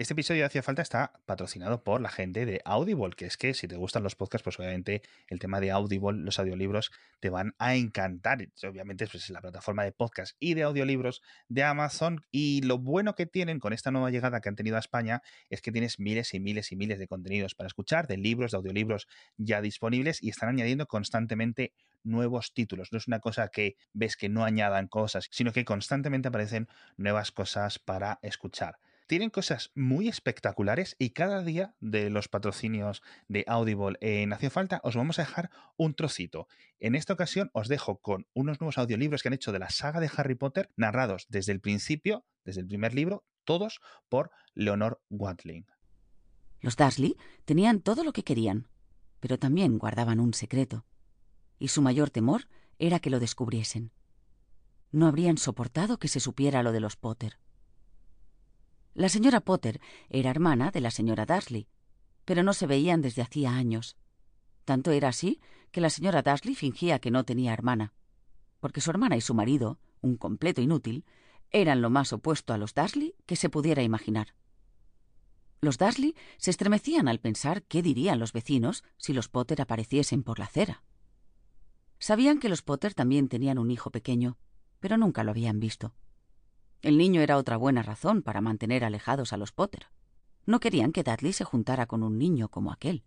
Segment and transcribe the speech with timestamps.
[0.00, 3.52] Este episodio de Hacía Falta está patrocinado por la gente de Audible, que es que
[3.52, 7.54] si te gustan los podcasts, pues obviamente el tema de Audible, los audiolibros, te van
[7.58, 8.48] a encantar.
[8.66, 12.24] Obviamente pues, es la plataforma de podcast y de audiolibros de Amazon.
[12.30, 15.60] Y lo bueno que tienen con esta nueva llegada que han tenido a España es
[15.60, 19.06] que tienes miles y miles y miles de contenidos para escuchar, de libros, de audiolibros
[19.36, 21.74] ya disponibles y están añadiendo constantemente
[22.04, 22.90] nuevos títulos.
[22.90, 27.32] No es una cosa que ves que no añadan cosas, sino que constantemente aparecen nuevas
[27.32, 28.78] cosas para escuchar
[29.10, 34.80] tienen cosas muy espectaculares y cada día de los patrocinios de Audible en Hace Falta
[34.84, 36.46] os vamos a dejar un trocito.
[36.78, 39.98] En esta ocasión os dejo con unos nuevos audiolibros que han hecho de la saga
[39.98, 45.66] de Harry Potter, narrados desde el principio, desde el primer libro, todos por Leonor Watling.
[46.60, 48.68] Los Dursley tenían todo lo que querían,
[49.18, 50.86] pero también guardaban un secreto.
[51.58, 52.46] Y su mayor temor
[52.78, 53.90] era que lo descubriesen.
[54.92, 57.40] No habrían soportado que se supiera lo de los Potter.
[58.94, 61.68] La señora Potter era hermana de la señora Dursley,
[62.24, 63.96] pero no se veían desde hacía años.
[64.64, 67.94] Tanto era así que la señora Dursley fingía que no tenía hermana,
[68.58, 71.04] porque su hermana y su marido, un completo inútil,
[71.50, 74.34] eran lo más opuesto a los Dursley que se pudiera imaginar.
[75.60, 80.38] Los Dursley se estremecían al pensar qué dirían los vecinos si los Potter apareciesen por
[80.38, 80.82] la acera.
[81.98, 84.38] Sabían que los Potter también tenían un hijo pequeño,
[84.80, 85.94] pero nunca lo habían visto.
[86.82, 89.86] El niño era otra buena razón para mantener alejados a los Potter.
[90.46, 93.04] No querían que Dudley se juntara con un niño como aquel.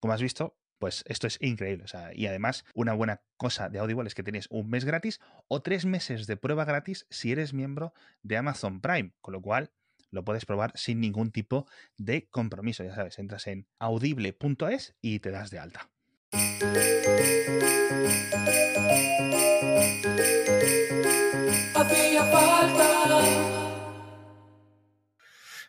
[0.00, 1.86] Como has visto, pues esto es increíble.
[2.14, 5.86] y además, una buena cosa de Audible es que tienes un mes gratis o tres
[5.86, 9.72] meses de prueba gratis si eres miembro de Amazon Prime, con lo cual
[10.10, 12.84] lo puedes probar sin ningún tipo de compromiso.
[12.84, 15.90] Ya sabes, entras en audible.es y te das de alta.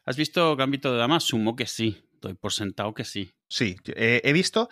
[0.10, 1.20] ¿Has visto Gambito de Dama?
[1.20, 2.04] Sumo que sí.
[2.20, 3.32] Doy por sentado que sí.
[3.48, 4.68] Sí, eh, he visto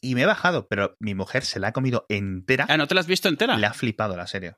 [0.00, 2.66] y me he bajado, pero mi mujer se la ha comido entera.
[2.68, 3.56] Ah, ¿no te la has visto entera?
[3.56, 4.54] Le ha flipado la serie.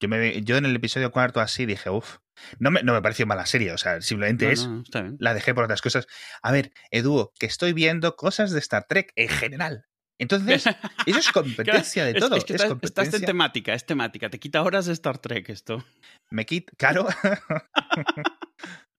[0.00, 2.18] Yo, me, yo en el episodio cuarto así dije, uff,
[2.58, 4.68] no me, no me pareció mala serie, o sea, simplemente es,
[5.18, 6.08] la dejé por otras cosas.
[6.42, 9.86] A ver, Edu, que estoy viendo cosas de Star Trek en general.
[10.18, 10.66] Entonces,
[11.06, 12.36] eso es competencia de todo.
[12.36, 14.28] Es, que estás, en temática, es temática.
[14.28, 15.82] Te quita horas de Star Trek esto.
[16.28, 17.08] Me quita, claro.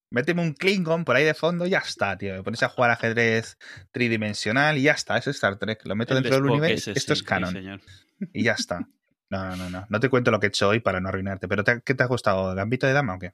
[0.09, 2.33] Méteme un Klingon por ahí de fondo y ya está, tío.
[2.35, 3.57] Me pones a jugar ajedrez
[3.91, 5.17] tridimensional y ya está.
[5.17, 5.81] Es Star Trek.
[5.85, 6.91] Lo meto dentro del universo.
[6.91, 7.81] Esto es canon.
[8.33, 8.87] y ya está.
[9.29, 9.85] No, no, no, no.
[9.89, 11.47] No te cuento lo que he hecho hoy para no arruinarte.
[11.47, 12.53] ¿Pero qué te ha gustado?
[12.55, 13.33] ¿Gambito de dama o qué?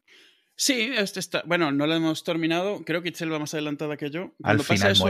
[0.56, 2.84] Sí, este está, bueno, no lo hemos terminado.
[2.86, 4.36] Creo que Itzel va más adelantada que yo.
[4.40, 5.10] Cuando Al pasa eso,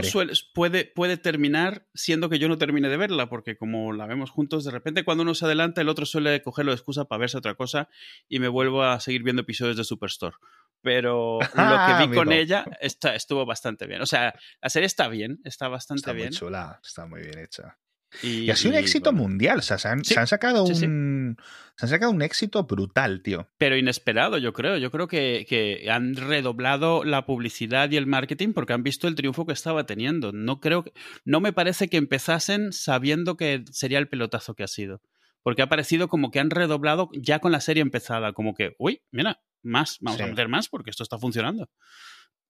[0.54, 4.64] puede, puede terminar siendo que yo no termine de verla, porque como la vemos juntos,
[4.64, 7.54] de repente cuando uno se adelanta, el otro suele cogerlo de excusa para verse otra
[7.54, 7.90] cosa
[8.30, 10.36] y me vuelvo a seguir viendo episodios de Superstore.
[10.82, 14.02] Pero lo que ah, vi con ella está, estuvo bastante bien.
[14.02, 16.28] O sea, la serie está bien, está bastante bien.
[16.28, 17.78] Está muy chula, está muy bien hecha.
[18.20, 19.58] Y, ha sido un éxito mundial.
[19.58, 21.36] O sea, se han, sacado un.
[21.76, 23.48] Se han sacado un éxito brutal, tío.
[23.56, 24.76] Pero inesperado, yo creo.
[24.76, 29.14] Yo creo que, que, han redoblado la publicidad y el marketing porque han visto el
[29.14, 30.32] triunfo que estaba teniendo.
[30.32, 30.84] No creo
[31.24, 35.00] no me parece que empezasen sabiendo que sería el pelotazo que ha sido.
[35.42, 38.32] Porque ha parecido como que han redoblado ya con la serie empezada.
[38.32, 41.68] Como que, uy, mira, más, vamos a meter más porque esto está funcionando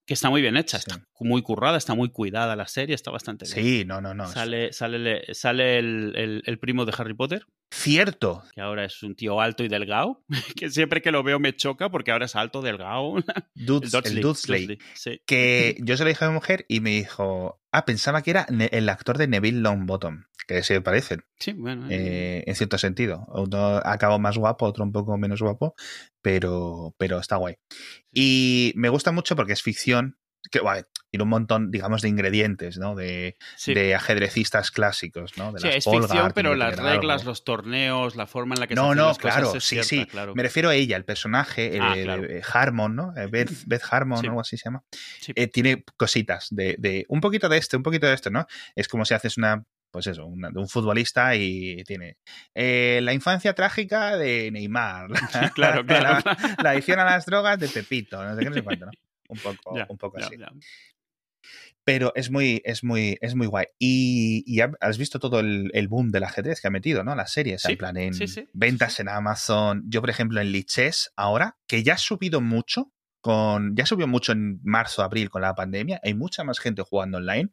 [0.04, 3.44] que está muy bien hecha, está muy currada, está muy cuidada la serie, está bastante
[3.44, 3.54] bien.
[3.54, 4.26] Sí, no, no, no.
[4.26, 7.46] Sale, sale, sale el, el, primo de Harry Potter.
[7.72, 8.44] Cierto.
[8.54, 10.22] Que ahora es un tío alto y delgado,
[10.56, 13.14] que siempre que lo veo me choca porque ahora es alto, delgado.
[13.56, 14.78] el Dudley.
[15.26, 18.46] Que yo se lo dije a mi mujer y me dijo, ah, pensaba que era
[18.70, 21.24] el actor de Neville Longbottom que se parecen.
[21.38, 21.86] Sí, bueno.
[21.88, 23.24] Eh, en cierto sentido.
[23.28, 25.74] Uno acaba más guapo, otro un poco menos guapo,
[26.20, 27.56] pero, pero está guay.
[28.12, 30.18] Y me gusta mucho porque es ficción,
[30.50, 30.60] que
[31.12, 32.94] tiene un montón, digamos, de ingredientes, ¿no?
[32.94, 33.36] De,
[33.66, 35.52] de ajedrecistas clásicos, ¿no?
[35.52, 38.88] De sí, es ficción, pero las reglas, los torneos, la forma en la que no,
[38.88, 40.06] se no, las claro, cosas sí, sí.
[40.06, 40.34] Claro.
[40.34, 43.12] Me refiero a ella, el personaje, ah, eh, Harmon, ¿no?
[43.14, 44.82] Eh, Beth, Beth Harmon, algo así se llama.
[45.34, 48.46] Eh, tiene cositas de, de, un poquito de este, un poquito de esto, ¿no?
[48.74, 49.62] Es como si haces una
[49.92, 52.16] pues eso, un, un futbolista y tiene
[52.54, 55.10] eh, la infancia trágica de Neymar,
[55.54, 56.24] claro, claro.
[56.62, 58.92] La, adicción a las drogas de Pepito, no sé qué, no sé cuánto, ¿no?
[59.28, 60.36] Un poco, un poco así.
[61.84, 63.66] Pero es muy, es muy, es muy guay.
[63.78, 67.14] Y, has visto todo el, boom del ajedrez que ha metido, ¿no?
[67.16, 68.12] Las series, en plan, en
[68.52, 69.82] ventas en Amazon.
[69.86, 74.32] Yo, por ejemplo, en Lichess, ahora, que ya ha subido mucho, con, ya subió mucho
[74.32, 77.50] en marzo, abril con la pandemia, hay mucha más gente jugando online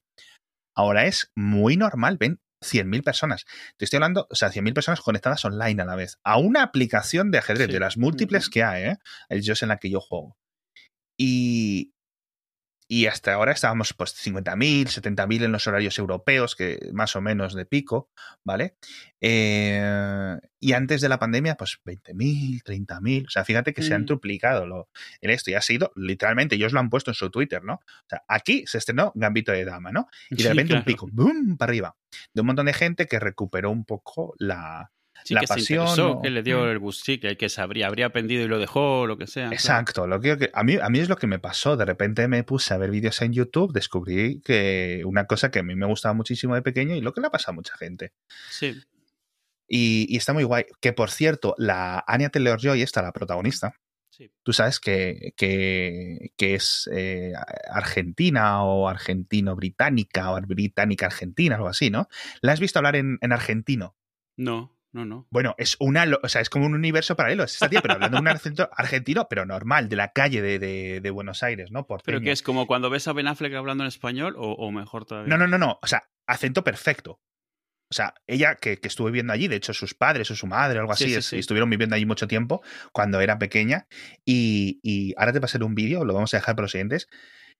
[0.80, 3.46] ahora es muy normal, ven 100.000 personas.
[3.78, 7.32] Te estoy hablando, o sea, 100.000 personas conectadas online a la vez, a una aplicación
[7.32, 8.98] de ajedrez, de las múltiples que hay, ¿eh?
[9.30, 10.38] Es en la que yo juego.
[11.18, 11.94] Y,
[12.92, 17.54] y hasta ahora estábamos pues 50.000, 70.000 en los horarios europeos, que más o menos
[17.54, 18.10] de pico,
[18.44, 18.76] ¿vale?
[19.22, 23.28] Eh, y antes de la pandemia, pues 20.000, 30.000.
[23.28, 24.06] O sea, fíjate que se han Mm.
[24.08, 24.90] triplicado lo,
[25.22, 27.76] en esto y ha sido literalmente, ellos lo han puesto en su Twitter, ¿no?
[27.76, 30.08] O sea, aquí se estrenó Gambito de Dama, ¿no?
[30.30, 31.58] Y de Sí, repente un pico, ¡boom!
[31.58, 31.96] para arriba.
[32.34, 34.92] De un montón de gente que recuperó un poco la,
[35.24, 36.22] Sí, la que pasión, se interesó, ¿no?
[36.22, 36.70] que le dio Mm.
[36.70, 39.44] el bus, sí, que, que se habría, habría aprendido y lo dejó, lo que sea.
[39.44, 39.54] claro.
[39.56, 41.78] Exacto, lo que, que- a, mí, a mí es lo que me pasó.
[41.78, 45.64] De repente me puse a ver vídeos en YouTube, descubrí que una cosa que a
[45.64, 48.14] mí me gustaba muchísimo de pequeño y lo que le pasa a mucha gente.
[48.50, 48.76] Sí.
[49.68, 50.66] Y, y está muy guay.
[50.82, 53.76] Que por cierto, la Anya Taylor Joy, esta, la protagonista,
[54.10, 54.32] sí.
[54.44, 57.34] tú sabes que, que, que es eh,
[57.72, 62.08] argentina o argentino-británica o británica-argentina, algo así, ¿no?
[62.42, 63.96] La has visto hablar en, en argentino.
[64.38, 65.28] No, no, no.
[65.30, 67.44] Bueno, es una, o sea, es como un universo paralelo.
[67.44, 70.58] Es esta tía, pero hablando de un acento argentino, pero normal, de la calle de,
[70.60, 71.82] de- de Buenos Aires, ¿no?
[71.86, 72.22] Pero Porteño.
[72.22, 75.30] que es como cuando ves a Ben Affleck hablando en español o, o mejor todavía.
[75.30, 75.80] No, no, no, no.
[75.82, 77.20] O sea, acento perfecto.
[77.92, 80.78] O sea, ella que, que estuvo viviendo allí, de hecho, sus padres o su madre
[80.80, 81.40] algo Sí, así, sí, es- sí.
[81.40, 82.62] estuvieron viviendo allí mucho tiempo
[82.92, 83.88] cuando era pequeña.
[84.26, 87.08] Y, y ahora te pasaré un vídeo, lo vamos a dejar para los siguientes.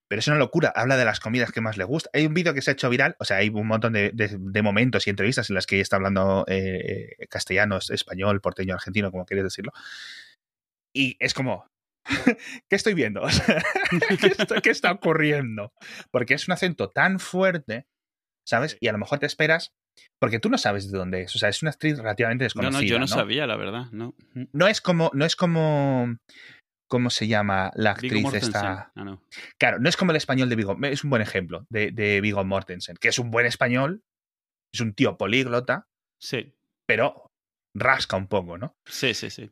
[0.10, 0.74] Pero es una locura.
[0.76, 2.10] Habla de las comidas que más le gusta.
[2.14, 4.36] Hay un vídeo que se ha hecho viral, o sea, hay un montón de, de-
[4.38, 9.12] de momentos y entrevistas en las que ella está hablando eh, castellano, español, porteño, argentino,
[9.12, 9.72] como quieres decirlo.
[10.94, 11.68] Y es como,
[12.70, 13.22] ¿qué estoy viendo?
[13.24, 13.64] O sea,
[14.20, 15.72] ¿qué, está, qué está ocurriendo?
[16.12, 17.86] Porque es un acento tan fuerte,
[18.48, 18.78] ¿sabes?
[18.80, 19.72] Y a lo mejor te esperas,
[20.20, 21.36] porque tú no sabes de dónde es.
[21.36, 22.80] O sea, es una actriz relativamente No, desconocida.
[22.82, 23.08] no, yo no, ¿no?
[23.08, 23.86] sabía, la verdad.
[23.92, 24.16] No.
[24.54, 26.18] No es como, no es como,
[26.90, 28.92] ¿cómo se llama la actriz esta?
[28.94, 29.24] Ah, no.
[29.58, 30.78] Claro, no es como el español de Vigo.
[30.84, 34.04] Es un buen ejemplo de, de Vigo Mortensen, que es un buen español,
[34.74, 35.88] es un tío políglota,
[36.20, 36.54] Sí,
[36.86, 37.32] pero
[37.74, 38.76] rasca un poco, ¿no?
[38.86, 39.50] sí, sí, sí.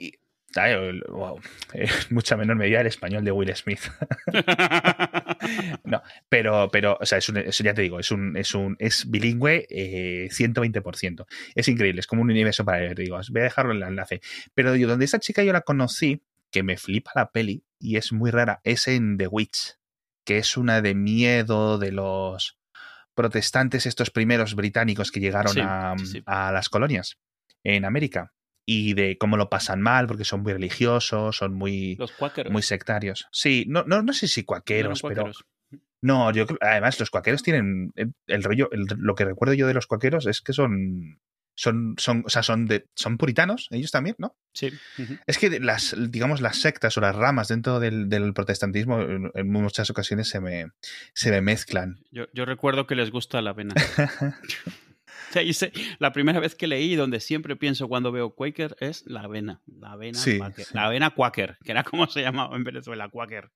[1.09, 1.39] Wow.
[1.73, 3.81] En mucha menor medida el español de Will Smith.
[5.83, 8.75] no, pero, pero, o sea, es un, eso ya te digo, es un, es un,
[8.79, 11.25] es bilingüe eh, 120%.
[11.53, 14.21] Es increíble, es como un universo para te digo, voy a dejarlo en el enlace.
[14.55, 16.23] Pero yo, donde esta chica yo la conocí,
[16.57, 19.75] que me flipa la peli, y es muy rara, es en The Witch,
[20.25, 22.57] que es una de miedo de los
[23.13, 26.23] protestantes, estos primeros británicos que llegaron Sí, a, sí, sí.
[26.25, 27.17] a las colonias
[27.63, 28.33] en América.
[28.65, 32.51] Y de cómo lo pasan mal, porque son muy religiosos, son muy, Los cuáqueros.
[32.51, 33.27] muy sectarios.
[33.31, 35.31] Sí, no, no, no sé si cuaqueros, No, no, pero.
[36.01, 37.93] No, yo creo- además los cuaqueros tienen.
[37.95, 41.21] El, el rollo, el- lo que recuerdo yo de los cuaqueros es que son.
[41.59, 44.35] Son, son, o sea, son, de, son puritanos, ellos también, ¿no?
[44.53, 44.71] Sí.
[45.25, 49.51] Es que las, digamos, las sectas o las ramas dentro del, del protestantismo en, en
[49.51, 50.67] muchas ocasiones se me,
[51.13, 51.99] se me mezclan.
[52.11, 53.73] Yo, yo recuerdo que les gusta la avena.
[55.53, 55.69] Sea,
[55.99, 59.61] la primera vez que leí, donde siempre pienso cuando veo Quaker, es la avena.
[59.79, 60.65] La avena, Sí, Quaker.
[60.65, 60.73] sí.
[60.73, 63.51] La avena Quaker, que era como se llamaba en Venezuela, Quaker.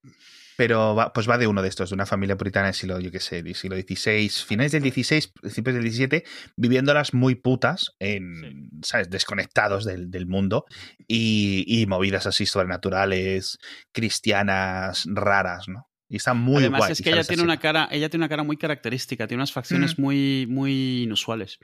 [0.58, 3.12] Pero va, pues va de uno de estos, de una familia puritana del siglo, yo
[3.12, 6.24] qué sé, del siglo XVI, finales del XVI, principios del XVII,
[6.56, 9.10] viviéndolas muy putas, en, ¿sabes?
[9.10, 10.66] Desconectados del, del mundo
[11.08, 13.58] y, y movidas así sobrenaturales,
[13.92, 15.88] cristianas, raras, ¿no?
[16.14, 16.92] Y está muy Además guay.
[16.92, 19.98] es que ella tiene una cara, ella tiene una cara muy característica, tiene unas facciones
[19.98, 20.02] Mm.
[20.02, 21.58] muy, muy inusuales.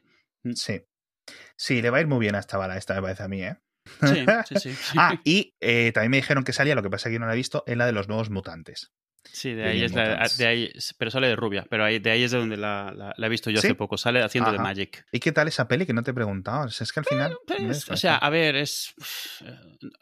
[0.55, 0.81] Sí.
[1.57, 3.44] Sí, le va a ir muy bien a esta bala, esta me parece a mí,
[3.44, 3.57] ¿eh?
[4.01, 4.77] Sí, sí, sí.
[4.97, 7.33] Ah, y eh, también me dijeron que salía, lo que pasa es que no la
[7.33, 8.94] he visto, en la de los nuevos mutantes.
[9.31, 10.38] Sí, de ahí es la, Mutants.
[10.38, 13.13] de ahí, pero sale de rubia, pero ahí, de ahí es de donde la, la-
[13.15, 13.67] la he visto yo ¿Sí?
[13.67, 14.57] hace poco, sale haciendo de.
[14.60, 15.05] Magic.
[15.12, 16.67] ¿Y qué tal esa peli que no te he preguntado?
[16.67, 17.38] Es que al final...
[17.46, 18.93] Pues, o sea, a ver, es.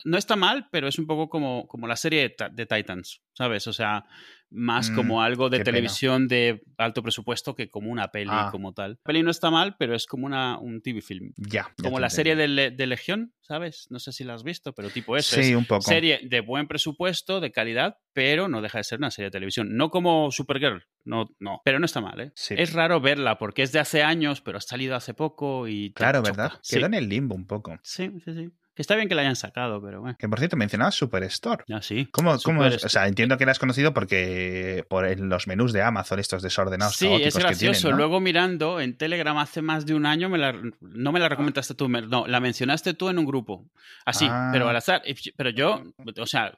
[0.03, 3.67] No está mal, pero es un poco como, como la serie de, de Titans, ¿sabes?
[3.67, 4.05] O sea,
[4.52, 5.64] más Mm, como algo de pena.
[5.66, 8.50] televisión de alto presupuesto que como una peli Ah.
[8.52, 8.92] como tal.
[8.92, 11.34] La peli no está mal, pero es como una, un TV film.
[11.38, 11.74] ya.
[11.78, 13.88] ya Como la serie de, de Legión, ¿sabes?
[13.90, 15.36] No sé si la has visto, pero tipo eso.
[15.36, 15.82] Sí, es un poco.
[15.82, 19.75] serie de buen presupuesto, de calidad, pero no deja de ser una serie de televisión.
[19.75, 21.62] No como Supergirl, no, no.
[21.66, 22.32] Pero no está mal, ¿eh?
[22.36, 22.56] Sí.
[22.58, 25.92] Es raro verla porque es de hace años, pero ha salido hace poco y.
[25.94, 26.32] Claro, choca.
[26.44, 26.60] ¿verdad?
[26.62, 26.75] Sí.
[26.78, 27.78] Quedó en el limbo un poco.
[27.84, 28.50] Sí, sí, sí.
[28.75, 30.17] Que está bien que la hayan sacado, pero bueno.
[30.20, 31.63] Que por cierto, mencionabas Superstore.
[31.67, 32.08] Ya sí.
[32.12, 32.84] ¿Cómo, cómo es?
[32.84, 36.96] O sea, entiendo que la has conocido porque por los menús de Amazon, estos desordenados
[36.98, 37.79] Sí, es que gracioso.
[37.82, 37.98] tienen, ¿no?
[37.98, 41.74] Luego mirando en Telegram hace más de un año, me la, no me la recomendaste
[41.74, 43.65] tú, no, la mencionaste tú en un grupo.
[44.05, 44.50] Así, Ah.
[44.51, 45.01] pero al azar.
[45.38, 45.82] Pero yo,
[46.20, 46.53] o sea,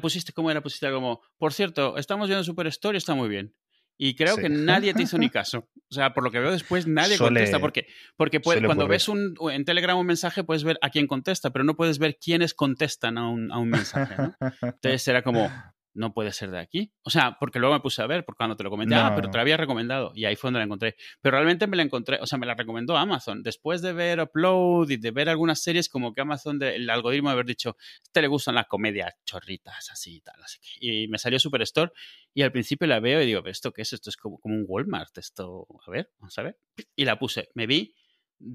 [0.00, 3.54] pusiste como era, pusiste como, por cierto, estamos viendo Superstore y está muy bien.
[3.98, 4.42] Y creo Sí.
[4.42, 5.68] que nadie te hizo ni caso.
[5.88, 7.60] O sea, por lo que veo después, nadie Suele- contesta.
[7.60, 7.86] Porque,
[8.16, 8.96] porque puede- cuando ocurrir.
[8.96, 12.18] ves un, en Telegram un mensaje, puedes ver a quién contesta, pero no puedes ver
[12.22, 14.14] quiénes contestan a un, a un mensaje.
[14.18, 14.34] ¿no?
[14.62, 15.50] Entonces era como,
[15.96, 16.92] no puede ser de aquí.
[17.02, 19.30] O sea, porque luego me puse a ver, porque cuando te lo comenté, ah, pero
[19.30, 20.12] te lo había recomendado.
[20.14, 20.96] Y ahí fue donde la encontré.
[21.20, 23.42] Pero realmente me la encontré, o sea, me la recomendó Amazon.
[23.42, 27.34] Después de ver Upload y de ver algunas series, como que Amazon, el algoritmo de
[27.34, 30.36] haber dicho, a este le gustan las comedias chorritas, así y tal.
[30.42, 31.92] Así que, y me salió Superstore.
[32.34, 33.92] Y al principio la veo y digo, ¿esto qué es?
[33.92, 35.16] Esto es como, como un Walmart.
[35.18, 36.58] Esto, a ver, vamos a ver.
[36.94, 37.48] Y la puse.
[37.54, 37.94] Me vi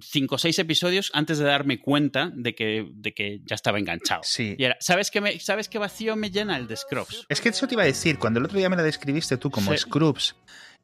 [0.01, 4.21] cinco o seis episodios antes de darme cuenta de que, de que ya estaba enganchado.
[4.23, 4.55] Sí.
[4.57, 7.25] Y era, ¿sabes qué, me, ¿sabes qué vacío me llena el de Scrubs?
[7.29, 9.49] Es que eso te iba a decir, cuando el otro día me la describiste tú
[9.49, 10.35] como Scrubs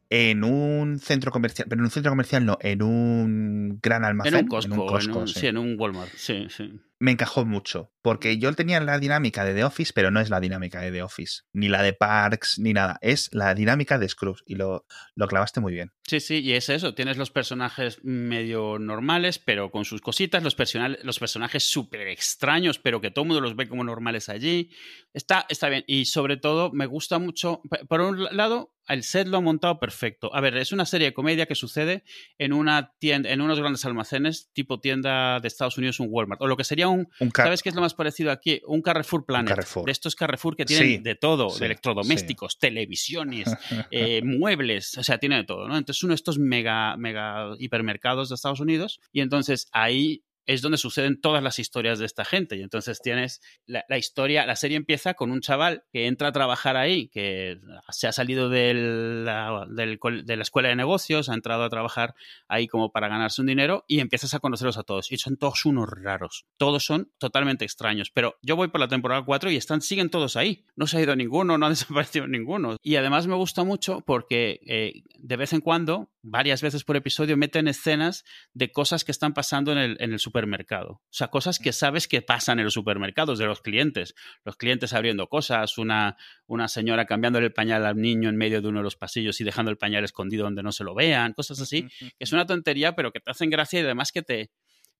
[0.09, 4.35] en un centro comercial, pero en un centro comercial no, en un gran almacén.
[4.35, 5.47] En un Costco, sí.
[5.47, 9.63] en un Walmart, sí, sí me encajó mucho, porque yo tenía la dinámica de The
[9.63, 12.97] Office, pero no es la dinámica de The Office, ni la de Parks, ni nada,
[13.01, 14.85] es la dinámica de Scrubs y lo,
[15.15, 15.91] lo clavaste muy bien.
[16.07, 20.55] Sí, sí, y es eso, tienes los personajes medio normales, pero con sus cositas, los,
[21.03, 24.71] los personajes súper extraños, pero que todo el mundo los ve como normales allí.
[25.13, 29.37] Está, está bien, y sobre todo me gusta mucho, por un lado, el set lo
[29.37, 30.33] ha montado perfecto.
[30.33, 32.03] A ver, es una serie de comedia que sucede
[32.37, 36.47] en una tienda, en unos grandes almacenes, tipo tienda de Estados Unidos, un Walmart, o
[36.47, 38.61] lo que sería un, ¿sabes qué es lo más parecido aquí?
[38.65, 39.57] Un Carrefour Planet.
[39.85, 43.49] De estos Carrefour que tienen de todo, de electrodomésticos, televisiones,
[43.91, 45.77] eh, muebles, o sea, tiene de todo, ¿no?
[45.77, 50.77] Entonces uno de estos mega, mega hipermercados de Estados Unidos y entonces ahí es donde
[50.77, 52.55] suceden todas las historias de esta gente.
[52.55, 56.77] Y entonces tienes la, historia, la serie empieza con un chaval que entra a trabajar
[56.77, 61.69] ahí, que se ha salido de la, de la escuela de negocios, ha entrado a
[61.69, 62.15] trabajar
[62.47, 65.11] ahí como para ganarse un dinero y empiezas a conocerlos a todos.
[65.11, 66.45] Y son todos unos raros.
[66.57, 68.09] Todos son totalmente extraños.
[68.11, 70.65] Pero yo voy por la temporada 4 y están, siguen todos ahí.
[70.77, 72.77] No se ha ido ninguno, no ha desaparecido ninguno.
[72.81, 77.35] Y además me gusta mucho porque eh, de vez en cuando, varias veces por episodio,
[77.35, 78.23] meten escenas
[78.53, 80.91] de cosas que están pasando en el, en el supermercado.
[80.91, 84.13] O sea, cosas que sabes que pasan en los supermercados de los clientes.
[84.43, 86.15] Los clientes abriendo cosas, una,
[86.45, 89.43] una señora cambiándole el pañal al niño en medio de uno de los pasillos y
[89.43, 92.95] dejando el pañal escondido donde no se lo vean, cosas así, que es una tontería,
[92.95, 94.51] pero que te hacen gracia y además que te,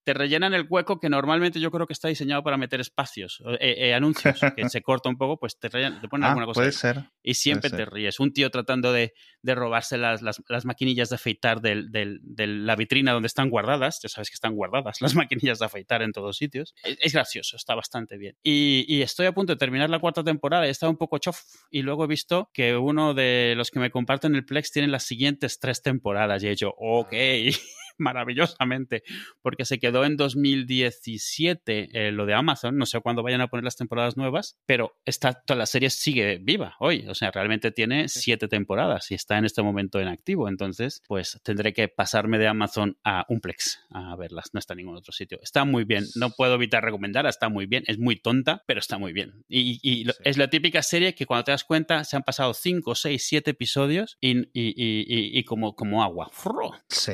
[0.08, 3.76] te rellenan el hueco que normalmente yo creo que está diseñado para meter espacios, eh,
[3.78, 6.62] eh, anuncios, que se corta un poco, pues te, rellenan, te ponen ah, alguna cosa.
[6.62, 7.10] Puede ser.
[7.22, 8.22] Y siempre te ríes.
[8.22, 13.12] Un tío tratando de, de robarse las, las, las, maquinillas de afeitar de la vitrina
[13.12, 14.00] donde están guardadas.
[14.02, 16.74] Ya sabes que están guardadas las maquinillas de afeitar en todos sitios.
[16.84, 18.38] Es, gracioso, está bastante bien.
[18.42, 21.18] Y, y, estoy a punto de terminar la cuarta temporada y he estado un poco
[21.18, 21.42] chof.
[21.70, 25.04] Y luego he visto que uno de los que me comparten el Plex tiene las
[25.04, 26.42] siguientes tres temporadas.
[26.42, 27.12] Y he dicho, ok.
[28.08, 29.04] maravillosamente,
[29.42, 33.64] porque se quedó en 2017 eh, lo de Amazon, no sé cuándo vayan a poner
[33.64, 38.08] las temporadas nuevas, pero esta, toda la serie sigue viva hoy, o sea, realmente tiene
[38.10, 42.48] siete temporadas y está en este momento en activo, entonces pues tendré que pasarme de
[42.48, 45.40] Amazon a Unplex a verlas, no está en ningún otro sitio.
[45.42, 48.98] Está muy bien, no puedo evitar recomendarla, está muy bien, es muy tonta, pero está
[48.98, 49.44] muy bien.
[49.48, 53.24] Y, es la típica serie que cuando te das cuenta se han pasado 5, 6,
[53.26, 56.30] 7 episodios y, y, como, como agua.
[56.90, 57.14] Sí.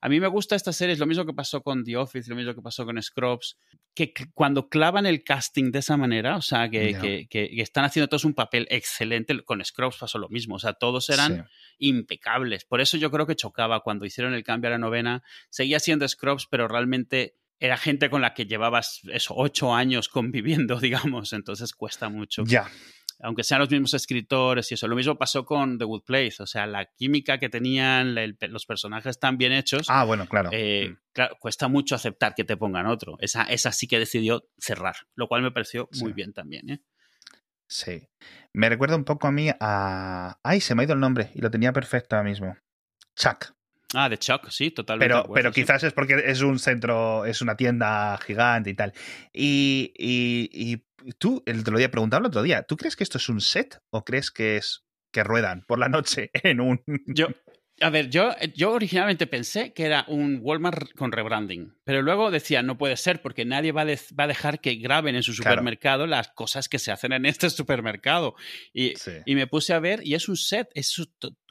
[0.00, 2.36] a mí me gusta esta serie, es lo mismo que pasó con The Office, lo
[2.36, 3.56] mismo que pasó con Scrubs,
[3.94, 8.34] que, cuando clavan el casting de esa manera, o sea, que, están haciendo todos un
[8.34, 11.46] papel excelente, con Scrubs pasó lo mismo, o sea, todos eran
[11.78, 12.64] impecables.
[12.64, 16.06] Por eso yo creo que chocaba cuando hicieron el cambio a la novena, seguía siendo
[16.06, 21.72] Scrubs, pero realmente era gente con la que llevabas eso, ocho años conviviendo, digamos, entonces
[21.72, 22.44] cuesta mucho.
[22.44, 22.70] Ya
[23.24, 24.86] aunque sean los mismos escritores y eso.
[24.86, 29.18] Lo mismo pasó con The Good Place, o sea, la química que tenían, los personajes
[29.18, 29.86] tan bien hechos.
[29.88, 30.50] Ah, bueno, claro.
[30.52, 30.98] Eh, mm.
[31.12, 31.36] claro.
[31.40, 33.16] Cuesta mucho aceptar que te pongan otro.
[33.20, 36.68] Esa, esa sí que decidió cerrar, lo cual me pareció muy bien también.
[36.68, 36.80] ¿eh?
[37.66, 38.08] Sí.
[38.52, 40.38] Me recuerda un poco a mí a.
[40.42, 42.56] Ay, se me ha ido el nombre y lo tenía perfecto ahora mismo.
[43.16, 43.54] Chuck.
[43.94, 45.06] Ah, de Chuck, sí, totalmente.
[45.08, 45.60] Pero, acuerdo, pero sí.
[45.62, 48.92] quizás es porque es un centro, es una tienda gigante y tal.
[49.32, 53.04] Y, y, y tú, el- te lo había preguntado el otro día, ¿tú crees que
[53.04, 56.82] esto es un set o crees que es que ruedan por la noche en un...
[57.06, 57.28] Yo,
[57.80, 62.62] a ver, yo, yo originalmente pensé que era un Walmart con rebranding, pero luego decía,
[62.62, 65.52] no puede ser porque nadie va de- va a dejar que graben en su Claro.
[65.56, 68.34] supermercado las cosas que se hacen en este supermercado.
[68.72, 69.12] Y, Sí.
[69.26, 70.96] y me puse a ver y es un set, es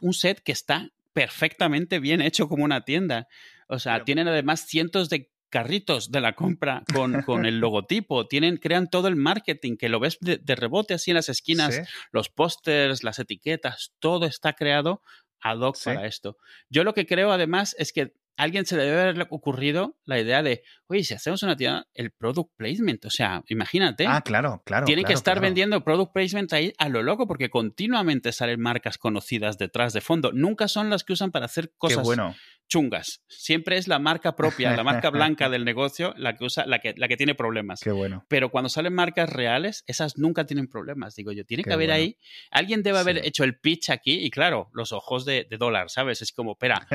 [0.02, 3.28] un set que está perfectamente bien hecho como una tienda.
[3.68, 8.28] O sea, Pero- tienen además cientos de carritos de la compra con, con el logotipo,
[8.28, 11.76] tienen, crean todo el marketing, que lo ves de, de rebote así en las esquinas,
[11.76, 11.82] Sí.
[12.12, 15.02] los pósters, las etiquetas, todo está creado
[15.42, 15.86] ad hoc Sí.
[15.86, 16.38] para esto.
[16.70, 20.42] Yo lo que creo además es que alguien se le debe haber ocurrido la idea
[20.44, 24.06] de, oye, si hacemos una tienda, el product placement, o sea, imagínate.
[24.08, 24.86] Ah, claro, claro.
[24.86, 25.46] Tienen que estar claro.
[25.46, 30.32] vendiendo product placement ahí a lo loco porque continuamente salen marcas conocidas detrás de fondo.
[30.32, 32.36] Nunca son las que usan para hacer Qué cosas bueno.
[32.74, 33.22] Chungas.
[33.28, 36.96] Siempre es la marca propia, la marca blanca del negocio la que usa, la que,
[36.98, 37.82] la que tiene problemas.
[37.82, 38.26] Qué bueno.
[38.30, 41.14] Pero cuando salen marcas reales, esas nunca tienen problemas.
[41.16, 42.02] Digo yo, tiene Qué que haber bueno.
[42.02, 42.18] ahí,
[42.50, 46.22] alguien debe haber hecho el pitch aquí y claro, los ojos de, de dólar, ¿sabes?
[46.24, 46.88] Es como, espera,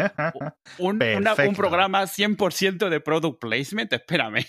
[0.78, 4.44] un, una- un programa 100% de product placement, espérame.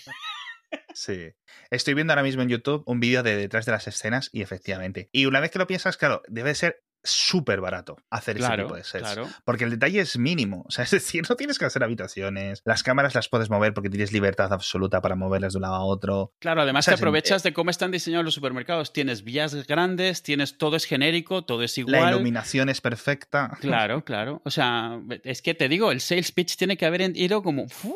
[0.94, 1.30] Sí.
[1.70, 5.08] Estoy viendo ahora mismo en YouTube un vídeo de detrás de las escenas y efectivamente.
[5.12, 8.76] Y una vez que lo piensas, claro, debe ser súper barato hacer ese Claro, tipo
[8.76, 9.02] de sets.
[9.04, 9.28] claro.
[9.44, 10.64] Porque el detalle es mínimo.
[10.68, 12.62] O sea, es decir, no tienes que hacer habitaciones.
[12.64, 15.84] Las cámaras las puedes mover porque tienes libertad absoluta para moverlas de un lado a
[15.84, 16.32] otro.
[16.38, 18.92] Claro, además O sea, te aprovechas de cómo están diseñados los supermercados.
[18.92, 22.14] Tienes vías grandes, tienes todo es genérico, todo es La igual.
[22.14, 23.56] iluminación es perfecta.
[23.60, 24.42] Claro, claro.
[24.44, 27.68] O sea, es que te digo, el sales pitch tiene que haber ido como.
[27.68, 27.94] ¡fup!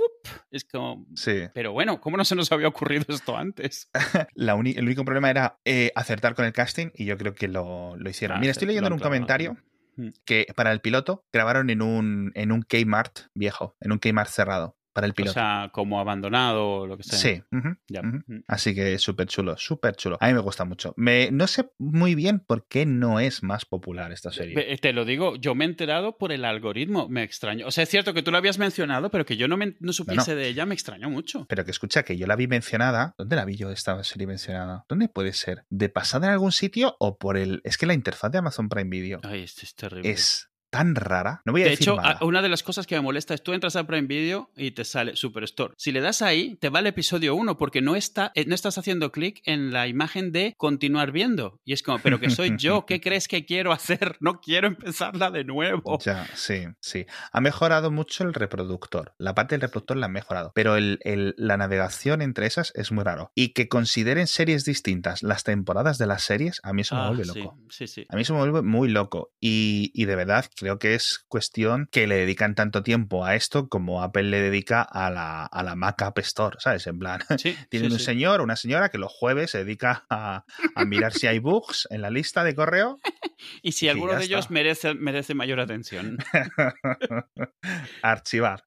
[0.50, 1.06] Es como.
[1.14, 1.42] Sí.
[1.54, 3.88] Pero bueno, ¿cómo no se nos había ocurrido esto antes?
[4.34, 7.96] La el único problema era eh, acertar con el casting y yo creo que lo,
[7.96, 8.36] lo hicieron.
[8.36, 9.56] Ah, Mira, sí, estoy leyendo en un comentario
[9.96, 10.08] Mm.
[10.24, 14.76] que para el piloto grabaron en un, en un Kmart viejo, en un Kmart cerrado,
[14.94, 15.34] para el O piloto.
[15.34, 17.18] sea, como abandonado o lo que sea.
[17.18, 17.42] sí.
[17.88, 18.00] Ya.
[18.02, 18.44] Mm.
[18.48, 20.16] Así que súper chulo, súper chulo.
[20.20, 20.94] A mí me gusta mucho.
[20.96, 24.78] Me, no sé muy bien por qué no es más popular esta serie.
[24.78, 27.66] Te lo digo, yo me he enterado por el algoritmo, me extraño.
[27.66, 29.92] O sea, es cierto que tú lo habías mencionado, pero que yo no, me, no
[29.92, 31.44] supiese de ella, me extrañó mucho.
[31.48, 33.14] Pero que escucha que yo la vi mencionada.
[33.18, 34.84] ¿Dónde la vi yo esta serie mencionada?
[34.88, 35.64] ¿Dónde puede ser?
[35.70, 37.60] ¿De pasada en algún sitio o por el.?
[37.64, 40.08] Es que la interfaz de Amazon Prime Video Ay, esto es terrible.
[40.10, 41.42] es tan rara.
[41.44, 43.52] No voy a de decir hecho, una de las cosas que me molesta es tú
[43.52, 45.74] entras a Prime Video y te sale Superstore.
[45.76, 48.78] Si le das ahí, te va el episodio 1 porque no, está, eh, no estás
[48.78, 51.60] haciendo clic en la imagen de continuar viendo.
[51.64, 54.16] Y es como, pero que soy yo, ¿qué crees que quiero hacer?
[54.20, 55.98] No quiero empezarla de nuevo.
[56.04, 57.06] Ya, sí, sí.
[57.32, 59.14] Ha mejorado mucho el reproductor.
[59.18, 60.52] La parte del reproductor la han mejorado.
[60.54, 63.30] Pero el, el- la navegación entre esas es muy raro.
[63.34, 67.08] Y que consideren series distintas las temporadas de las series, a mí eso me Ah,
[67.08, 67.58] vuelve loco.
[67.70, 68.06] sí, sí.
[68.08, 69.32] A mí eso me vuelve muy loco.
[69.40, 73.68] Y, y de verdad creo que es cuestión que le dedican tanto tiempo a esto
[73.68, 76.86] como Apple le dedica a la, a la Mac App Store, ¿sabes?
[76.86, 78.04] En plan, Sí, tienen sí, un sí.
[78.06, 81.86] señor o una señora que los jueves se dedica a, a mirar si hay bugs
[81.90, 82.98] en la lista de correo.
[83.62, 86.16] Y si alguno de ellos merece, merece mayor atención.
[88.02, 88.62] Archivar.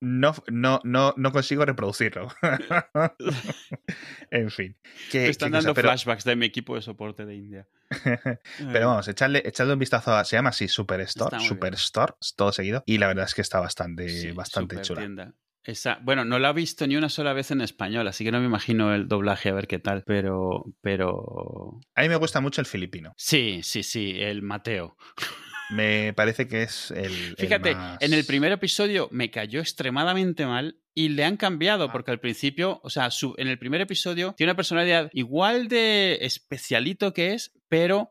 [0.00, 2.28] No, no, no, no consigo reproducirlo.
[4.30, 4.76] en fin.
[5.10, 7.68] ¿qué- Me están dando pero, flashbacks de mi equipo de soporte de India.
[8.72, 10.24] pero vamos, echarle, echarle un vistazo a.
[10.24, 11.38] Se llama así Superstore.
[11.40, 12.82] Superstore, todo seguido.
[12.86, 15.00] Y la verdad es que está bastante, Sí, bastante chula.
[15.00, 15.34] tienda.
[15.62, 18.40] Esa, bueno, no la he visto ni una sola vez en español, así que no
[18.40, 21.78] me imagino el doblaje a ver qué tal, pero, pero...
[21.94, 23.12] A mí me gusta mucho el filipino.
[23.18, 24.96] Sí, sí, sí, el Mateo.
[25.72, 27.06] Me parece que es el.
[27.12, 31.84] el Fíjate, más- en el primer episodio me cayó extremadamente mal y le han cambiado
[31.84, 31.92] Ah.
[31.92, 36.18] porque al principio, o sea, su- en el primer episodio tiene una personalidad igual de
[36.22, 38.10] especialito que es, pero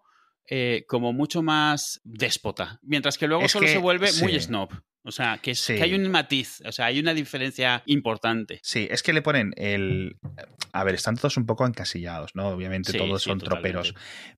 [0.51, 4.69] eh, como mucho más déspota, mientras que luego Es solo que- se vuelve muy snob.
[5.03, 5.75] O sea, que, es, Sí.
[5.75, 8.59] que hay un matiz, o sea, hay una diferencia importante.
[8.63, 10.17] Sí, es que le ponen el.
[10.73, 12.49] A ver, están todos un poco encasillados, ¿no?
[12.49, 13.71] Obviamente Sí, todos sí, son totalmente.
[13.71, 13.95] troperos.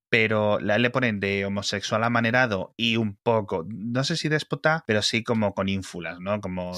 [0.09, 5.23] Pero le ponen de homosexual amanerado y un poco, no sé si déspota, pero sí
[5.23, 6.39] como con ínfulas, ¿no?
[6.41, 6.73] Como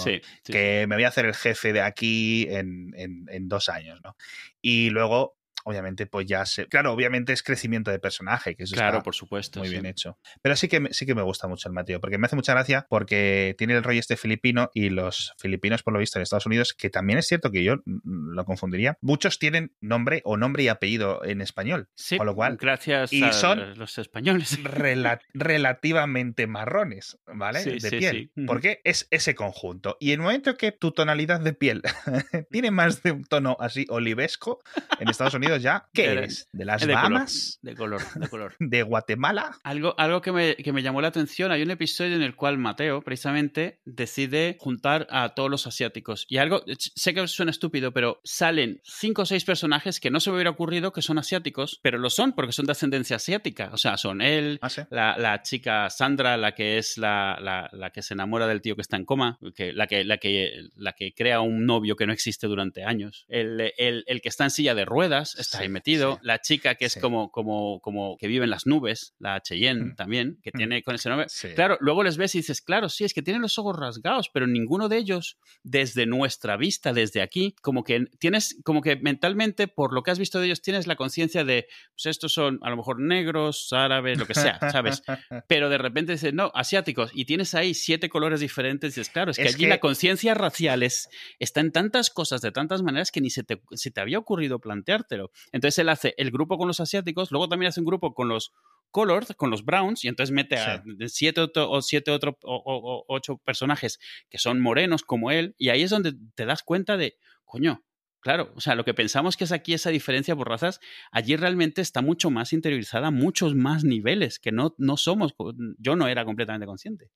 [0.45, 4.15] que me voy a hacer el jefe de aquí en, en- en dos años, ¿no?
[4.61, 6.67] Y luego, obviamente, pues ya se.
[6.67, 9.59] Claro, obviamente es crecimiento de personaje, que eso Claro, está por supuesto.
[9.59, 9.73] muy sí.
[9.75, 10.17] bien hecho.
[10.41, 12.53] Pero sí que, me- sí que me gusta mucho el Mateo, porque me hace mucha
[12.53, 16.45] gracia porque tiene el rollo este filipino y los filipinos, por lo visto, en Estados
[16.45, 20.63] Unidos, que también es cierto que yo mm, lo confundiría, muchos tienen nombre o nombre
[20.63, 24.59] y apellido en español, Sí, Con lo cual- gracias y a son los españoles.
[24.63, 25.19] rela-
[25.67, 27.59] relativamente marrones, ¿vale?
[27.61, 28.31] Sí, de sí, piel.
[28.45, 29.97] Porque es ese conjunto.
[29.99, 31.81] Y en el momento que tu tonalidad de piel
[32.51, 34.59] tiene más de un tono así olivesco,
[34.99, 35.89] en Estados Unidos ya.
[35.93, 36.49] ¿Qué eres?
[36.51, 37.59] ¿De las Bahamas?
[37.61, 38.55] De color, de color.
[38.59, 39.57] ¿De Guatemala?
[39.63, 42.57] Algo, algo que, me, que me llamó la atención, hay un episodio en el cual
[42.57, 46.25] Mateo, precisamente, decide juntar a todos los asiáticos.
[46.29, 50.29] Y algo, sé que suena estúpido, pero salen cinco o seis personajes que no se
[50.29, 53.69] me hubiera ocurrido que son asiáticos, pero lo son porque son de ascendencia asiática.
[53.73, 54.81] O sea, son él, ¿Ah, sí?
[54.89, 58.75] la, la chica Sandra, la que es la, la, la que se enamora del tío
[58.75, 62.05] que está en coma, que, la, que, la, que, la que crea un novio que
[62.05, 65.63] no existe durante años, el, el, el que está en silla de ruedas, está Sí,
[65.63, 66.19] ahí metido, sí.
[66.23, 66.99] la chica que es Sí.
[66.99, 69.95] como, como, como que vive en las nubes, la Cheyenne Mm.
[69.95, 70.57] también, que Mm.
[70.57, 71.27] tiene con ese nombre.
[71.55, 74.47] Claro, luego les ves y dices, claro, sí, es que tienen los ojos rasgados, pero
[74.47, 79.93] ninguno de ellos, desde nuestra vista, desde aquí, como que tienes, como que mentalmente, por
[79.93, 82.77] lo que has visto de ellos, tienes la conciencia de, pues estos son a lo
[82.77, 85.03] mejor negros, árabes, lo que sea, ¿sabes?
[85.47, 89.31] Pero de repente dices, no, asiáticos, y tienes ahí siete colores diferentes, y dices, claro,
[89.31, 92.81] es que Es allí que- la conciencia racial es- está en tantas cosas, de tantas
[92.81, 95.31] maneras, que ni se te, se te había ocurrido planteártelo.
[95.51, 98.51] Entonces él hace el grupo con los asiáticos, luego también hace un grupo con los
[98.91, 102.99] colored, con los browns, y entonces mete a siete otro- o siete otro, o, o-
[102.99, 106.97] o ocho personajes que son morenos como él, y ahí es donde te das cuenta
[106.97, 107.83] de, coño,
[108.21, 110.79] Claro, o sea, lo que pensamos que es aquí esa diferencia por razas,
[111.11, 115.35] allí realmente está mucho más interiorizada muchos más niveles que no, no somos,
[115.77, 117.09] yo no era completamente consciente.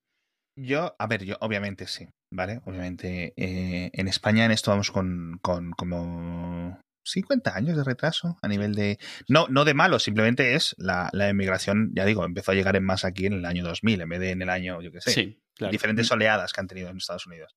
[0.57, 2.61] Yo, a ver, yo obviamente sí, ¿vale?
[2.65, 6.79] Obviamente eh, en España en esto vamos con, con como
[7.11, 8.99] 50 años de retraso a nivel de...
[9.27, 12.83] No, no de malo, simplemente es la, la emigración, ya digo, empezó a llegar en
[12.83, 15.11] más aquí en el año 2000, en vez de en el año, yo qué sé,
[15.11, 15.71] Sí, claro.
[15.71, 17.55] diferentes oleadas que han tenido en Estados Unidos.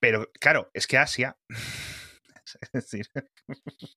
[0.00, 1.36] Pero claro, es que Asia,
[2.60, 3.06] es decir,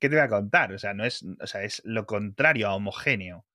[0.00, 0.72] ¿qué te voy a contar?
[0.72, 3.46] O sea, no es, o sea, es lo contrario a homogéneo.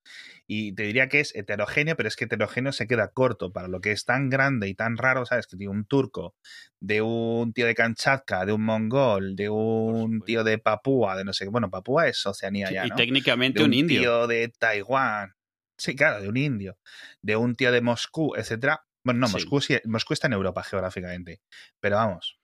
[0.47, 3.81] Y te diría que es heterogéneo, pero es que heterogéneo se queda corto para lo
[3.81, 5.47] que es tan grande y tan raro, ¿sabes?
[5.47, 6.35] Que tiene un turco,
[6.79, 11.33] de un tío de Kamchatka, de un mongol, de un tío de Papúa, de no
[11.33, 11.49] sé qué.
[11.49, 12.95] Bueno, Papúa es Oceanía ya, y ¿no?
[12.95, 13.99] técnicamente de un, un, indio.
[13.99, 15.35] tío de Taiwán.
[15.77, 16.77] Sí, claro, de un indio.
[17.21, 18.85] De un tío de Moscú, etcétera.
[19.03, 19.33] Bueno, no, Sí.
[19.33, 21.41] Moscú, sí, Moscú está en Europa geográficamente.
[21.79, 22.39] Pero vamos,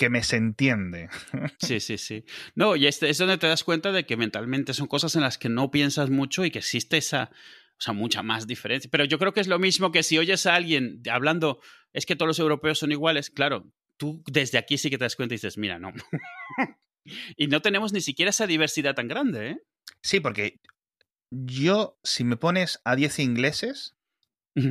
[0.00, 1.10] que me se entiende.
[1.58, 2.24] Sí, sí, sí.
[2.54, 5.36] No, y este es donde te das cuenta de que mentalmente son cosas en las
[5.36, 7.30] que no piensas mucho y que existe esa,
[7.78, 8.88] o sea, mucha más diferencia.
[8.90, 11.60] Pero yo creo que es lo mismo que si oyes a alguien hablando,
[11.92, 15.16] es que todos los europeos son iguales, claro, tú desde aquí sí que te das
[15.16, 15.92] cuenta y dices, mira, no.
[17.36, 19.58] y no tenemos ni siquiera esa diversidad tan grande, ¿eh?
[20.02, 20.60] Sí, porque
[21.30, 23.96] yo, si me pones a 10 ingleses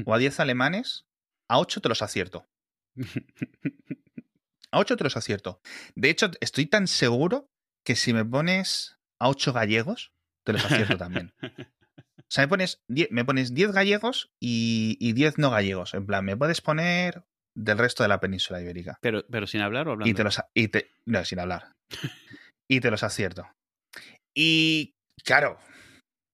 [0.05, 1.05] o a 10 alemanes,
[1.47, 2.47] a 8 te los acierto.
[4.71, 5.61] A 8 te los acierto.
[5.95, 7.47] De hecho, estoy tan seguro
[7.85, 10.11] que si me pones a 8 gallegos,
[10.45, 11.33] te los acierto también.
[12.19, 15.95] O sea, me pones 10, me pones 10 gallegos y, y 10 no gallegos.
[15.95, 17.23] En plan, me puedes poner
[17.55, 18.99] del resto de la península ibérica.
[19.01, 20.11] pero, pero sin hablar o hablando.
[20.11, 20.39] Y te los.
[20.53, 21.73] Y te, no, sin hablar.
[22.69, 23.47] y te los acierto.
[24.35, 24.93] Y
[25.25, 25.57] claro,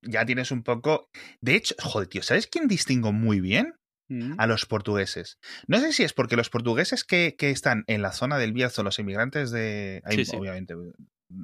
[0.01, 1.07] ya tienes un poco.
[1.39, 3.75] De hecho, joder, tío, ¿sabes quién distingo muy bien?
[4.07, 4.35] Mm.
[4.37, 5.39] A los portugueses.
[5.67, 8.83] No sé si es porque los portugueses que, que están en la zona del Bierzo,
[8.83, 10.01] los inmigrantes de.
[10.05, 10.37] ahí, Sí, sí.
[10.37, 10.75] Obviamente.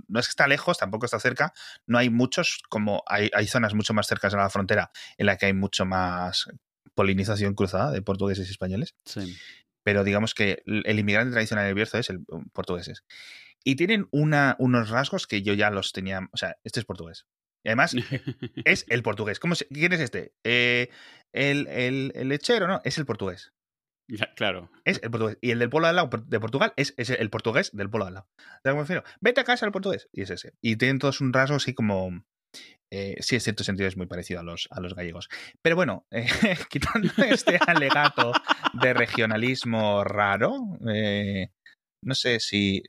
[0.08, 1.54] No es que está lejos, tampoco está cerca.
[1.88, 5.38] No hay muchos, como hay, hay zonas mucho más cercanas a la frontera en la
[5.38, 6.46] que hay mucho más
[6.94, 9.36] polinización cruzada de portugueses y españoles Sí.
[9.82, 13.04] pero digamos que el el inmigrante tradicional del Bierzo es el um, portugueses.
[13.64, 16.28] Y tienen una, unos rasgos que yo ya los tenía.
[16.32, 17.26] O sea, este es portugués.
[17.64, 17.94] Y además
[18.66, 19.40] es el portugués.
[19.40, 20.34] ¿Cómo se- ¿Quién es este?
[20.44, 20.90] Eh,
[21.34, 22.82] el, el- el lechero, ¿no?
[22.84, 23.54] Es el portugués.
[24.10, 24.70] Ya, claro.
[24.84, 25.38] Es el portugués.
[25.42, 28.06] Y el del pueblo de al lado de Portugal es, es el portugués del pueblo
[28.06, 28.28] de al lado.
[28.38, 29.04] ¿Sabes cómo me refiero?
[29.22, 30.10] Vete a casa el portugués.
[30.12, 30.54] Y es ese.
[30.62, 32.24] Y tienen todos un rasgo así como.
[32.92, 35.30] eh, sí, en cierto sentido es muy parecido a los, a los gallegos.
[35.62, 36.26] Pero bueno, eh,
[36.70, 38.34] quitando este alegato
[38.74, 40.56] de regionalismo raro,
[40.94, 41.48] eh,
[42.04, 42.84] no sé si.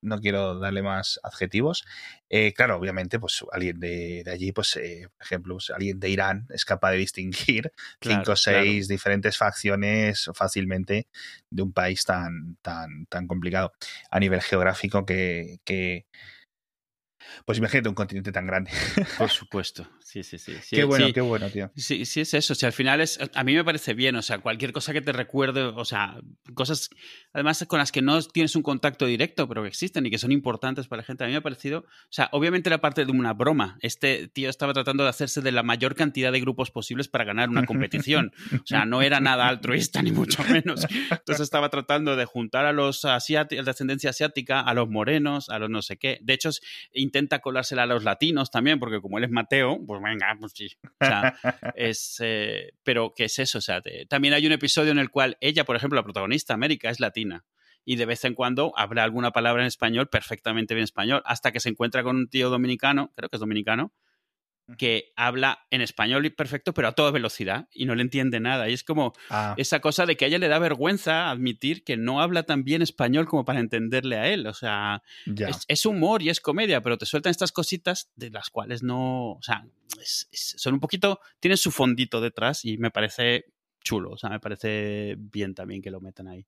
[0.00, 1.84] No quiero darle más adjetivos.
[2.28, 6.08] Eh, claro, obviamente, pues alguien de, de allí, pues, eh, por ejemplo, pues, alguien de
[6.10, 11.08] Irán es capaz de distinguir Claro, cinco o seis diferentes facciones fácilmente
[11.50, 13.72] de un país tan, tan, tan complicado
[14.10, 16.06] a nivel geográfico que, que-
[17.44, 18.70] pues imagínate un continente tan grande.
[19.18, 19.88] Por supuesto.
[20.00, 20.54] Sí, sí, sí.
[20.62, 21.12] sí qué bueno, sí.
[21.12, 21.70] qué bueno, tío.
[21.76, 22.52] Sí, sí es eso.
[22.54, 24.16] O sea, al final es, a mí me parece bien.
[24.16, 26.18] O sea, cualquier cosa que te recuerde, o sea,
[26.54, 26.88] cosas,
[27.32, 30.32] además con las que no tienes un contacto directo, pero que existen y que son
[30.32, 31.24] importantes para la gente.
[31.24, 33.76] A mí me ha parecido, o sea, obviamente era parte de una broma.
[33.80, 37.48] Este tío estaba tratando de hacerse de la mayor cantidad de grupos posibles para ganar
[37.50, 38.32] una competición.
[38.54, 40.86] O sea, no era nada altruista ni mucho menos.
[41.10, 45.58] Entonces estaba tratando de juntar a los asiáticos, de ascendencia asiática, a los morenos, a
[45.58, 46.18] los no sé qué.
[46.22, 46.60] De hecho, es-
[47.08, 50.68] intenta colársela a los latinos también, porque como él es Mateo, pues venga, pues sí.
[51.00, 51.34] O sea,
[51.74, 53.58] es, eh, pero ¿qué es eso?
[53.58, 56.54] O sea, te- también hay un episodio en el cual ella, por ejemplo, la protagonista,
[56.54, 57.44] América, es latina.
[57.84, 61.60] y de vez en cuando habrá alguna palabra en español perfectamente bien español, hasta que
[61.60, 63.92] se encuentra con un tío dominicano, creo que es dominicano,
[64.76, 68.68] que habla en español perfecto, pero a toda velocidad y no le entiende nada.
[68.68, 69.54] Y es como ah.
[69.56, 72.82] esa cosa de que a ella le da vergüenza admitir que no habla tan bien
[72.82, 74.46] español como para entenderle a él.
[74.46, 75.02] O sea,
[75.68, 79.32] es, humor y es comedia, pero te sueltan estas cositas de las cuales no.
[79.32, 79.64] O sea,
[80.02, 81.20] son un poquito.
[81.40, 83.46] Tienen su fondito detrás y me parece
[83.80, 84.10] chulo.
[84.10, 86.44] O sea, me parece bien también que lo metan ahí.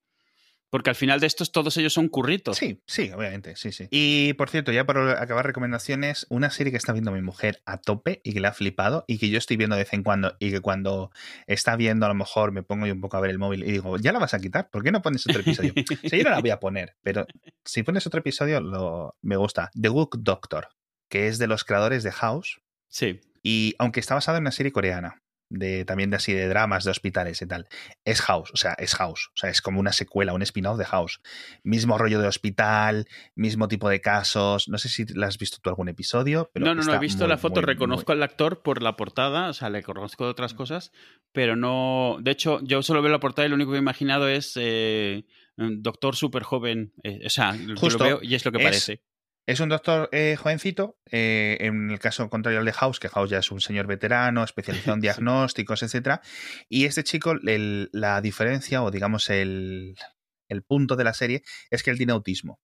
[0.70, 2.56] Porque al final de estos todos ellos son curritos.
[2.56, 3.88] Sí, sí, obviamente, sí, sí.
[3.90, 7.78] Y por cierto, ya por acabar recomendaciones, una serie que está viendo mi mujer a
[7.78, 10.36] tope y que le ha flipado y que yo estoy viendo de vez en cuando
[10.38, 11.10] y que cuando
[11.46, 13.72] está viendo a lo mejor me pongo yo un poco a ver el móvil y
[13.72, 15.72] digo, ya la vas a quitar, ¿por qué no pones otro episodio?
[16.08, 17.26] sí, yo no la voy a poner, pero
[17.64, 19.70] si pones otro episodio lo, me gusta.
[19.80, 20.68] The Good Doctor,
[21.08, 22.60] que es de los creadores de House.
[22.88, 23.20] Sí.
[23.42, 26.92] Y aunque está basado en una serie coreana de también de así de dramas de
[26.92, 27.68] hospitales y tal.
[28.04, 30.84] Es House, o sea, es House, o sea, es como una secuela, un spin-off de
[30.86, 31.20] House.
[31.62, 34.68] Mismo rollo de hospital, mismo tipo de casos.
[34.68, 37.26] No sé si la has visto tú algún episodio, pero No, no, no he visto
[37.26, 40.92] la foto, reconozco al actor por la portada, o sea, le conozco de otras cosas,
[41.32, 44.28] pero no, de hecho, yo solo veo la portada y lo único que he imaginado
[44.28, 45.24] es eh,
[45.56, 49.02] doctor súper joven, eh, o sea, lo veo y es lo que parece.
[49.50, 53.30] Es un doctor eh, jovencito, eh, en el caso contrario al de House, que House
[53.30, 56.20] ya es un señor veterano, especializado en diagnósticos, etc.
[56.68, 59.96] Y este chico, la diferencia o digamos el,
[60.68, 62.60] punto de la serie es que él tiene autismo.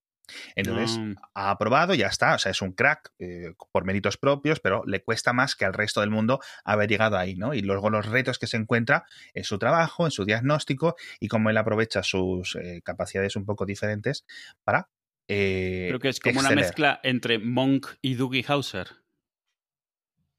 [0.55, 0.97] Entonces,
[1.35, 5.03] ha aprobado, ya está, o sea, es un crack eh, por méritos propios, pero le
[5.03, 7.53] cuesta más que al resto del mundo haber llegado ahí, ¿no?
[7.53, 11.51] Y luego los retos que se encuentra en su trabajo, en su diagnóstico y cómo
[11.51, 14.25] él aprovecha sus capacidades un poco diferentes
[14.63, 14.89] para
[15.29, 18.89] eh, Creo que es como una mezcla entre Monk y Dougie Hauser.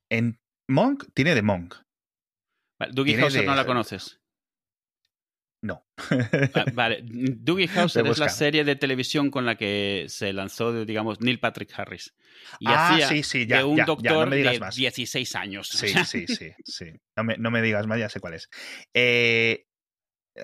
[0.09, 1.75] En Monk tiene de Monk.
[2.91, 4.21] Dougie Hauser no la conoces.
[5.61, 5.85] No.
[6.73, 11.39] Vale, Dougie Hauser es la serie de televisión con la que se lanzó, digamos, Neil
[11.39, 12.13] Patrick Harris.
[12.59, 15.67] Y ah, hacía sí, sí, ya, de un doctor de 16 años.
[15.67, 16.85] Sí, sí, sí, sí.
[17.15, 18.49] No me, no me, digas más, ya sé cuál es.
[18.93, 19.65] eh,
[20.35, 20.43] eh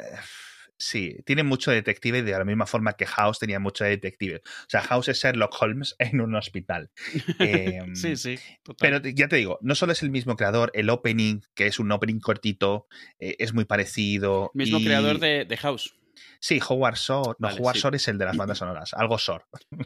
[0.84, 4.42] Sí, tiene mucho detective de la misma forma que House tenía mucho detective.
[4.44, 6.92] O sea, House es Sherlock Holmes en un hospital.
[7.40, 8.38] Em, sí, sí.
[8.80, 11.90] Pero ya te digo, no solo es el mismo creador, el opening, que es un
[11.90, 14.52] opening cortito, eh, es muy parecido.
[14.54, 15.96] Mismo creador de, House.
[16.42, 17.36] Sí, Howard Shore.
[17.40, 18.94] No, Howard Shore es el de las bandas sonoras.
[18.94, 19.46] Algo Shore.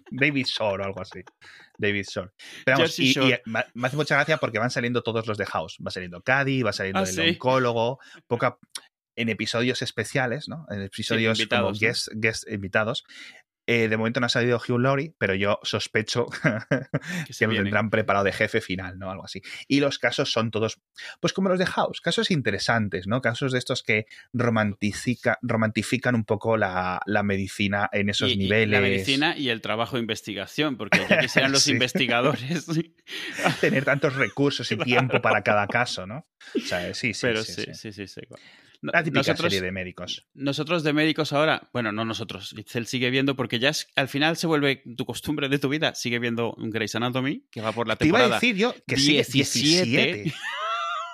[0.10, 1.22] David Shore o algo así.
[1.78, 2.32] David Shore.
[2.66, 3.14] Pero vamos, y,
[3.46, 5.78] me hace mucha gracia porque van saliendo todos los de House.
[5.86, 8.00] Va saliendo Caddy, va saliendo ah, el oncólogo.
[8.26, 8.58] Poca,
[9.18, 10.66] en episodios especiales, ¿no?
[10.70, 12.08] En episodios como guest,
[12.50, 13.04] invitados.
[13.70, 16.28] Eh, de momento no ha salido Hugh Laurie, pero yo sospecho
[17.28, 19.12] que, lo tendrán preparado de jefe final, ¿no?
[19.12, 19.42] Algo así.
[19.68, 20.80] Y los casos son todos,
[21.20, 23.22] pues como los de House, casos interesantes, ¿no?
[23.22, 28.70] Casos de estos que romantifican un poco la, medicina en esos niveles.
[28.70, 32.68] la medicina y el trabajo de investigación, porque ya quisieran los investigadores
[33.60, 36.26] tener tantos recursos y tiempo para cada caso, ¿no?
[36.56, 38.22] O sea, sí, sí, pero sí, sí, sí, sí
[38.82, 40.26] la típica nosotros, serie de médicos.
[40.34, 44.38] Nosotros de médicos ahora, bueno, no nosotros, Itzel sigue viendo porque ya es, al final
[44.38, 47.96] se vuelve tu costumbre de tu vida, sigue viendo Grey's Anatomy, que va por la
[47.96, 50.34] temporada Te iba a decir yo que 17.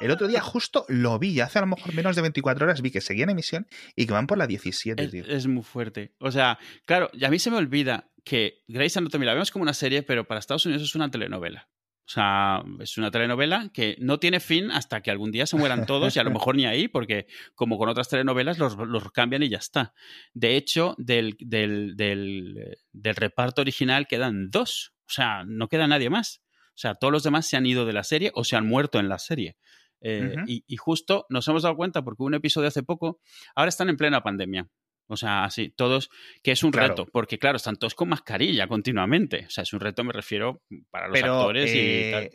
[0.01, 2.91] El otro día justo lo vi, hace a lo mejor menos de 24 horas vi
[2.91, 6.13] que seguía en emisión y que van por la 17, es, Es muy fuerte.
[6.19, 9.73] O sea, claro, a mí se me olvida que Grey's Anatomy la vemos como una
[9.73, 11.69] serie, pero para Estados Unidos es una telenovela.
[12.05, 15.85] O sea, es una telenovela que no tiene fin hasta que algún día se mueran
[15.85, 18.75] todos y a lo mejor ni ahí, porque como con otras telenovelas los,
[19.13, 19.93] cambian y ya está.
[20.33, 24.93] De hecho, del, del, del, reparto original quedan dos.
[25.07, 26.41] O sea, no queda nadie más.
[26.69, 28.99] O sea, todos los demás se han ido de la serie o se han muerto
[28.99, 29.55] en la serie.
[30.01, 33.21] Eh, y, y, justo nos hemos dado cuenta porque hubo un episodio hace poco,
[33.55, 34.67] ahora están en plena pandemia.
[35.07, 36.09] O sea, así, todos,
[36.41, 39.45] que es un reto, porque claro, están todos con mascarilla continuamente.
[39.47, 42.31] O sea, es un reto, me refiero, para los actores y eh,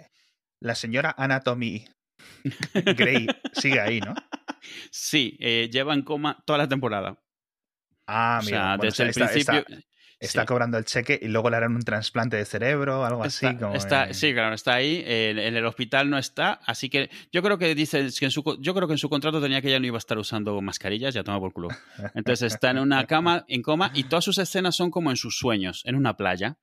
[0.61, 1.85] La señora Anatomy
[2.75, 4.15] Grey sigue ahí, ¿no?
[4.91, 7.19] Sí, eh, lleva en coma toda la temporada.
[8.07, 9.65] Ah, mira, desde el principio.
[10.21, 13.47] Está cobrando el cheque y luego le harán un trasplante de cerebro, algo así.
[13.75, 15.05] está, Sí, claro, está ahí.
[15.07, 16.55] En, el hospital no está.
[16.67, 19.41] Así que yo creo que dice que en su, yo creo que en su contrato
[19.41, 21.69] tenía que ya no iba a estar usando mascarillas, ya toma por culo.
[22.15, 25.39] Entonces está en una cama, en coma, y todas sus escenas son como en sus
[25.39, 26.59] sueños, en una playa.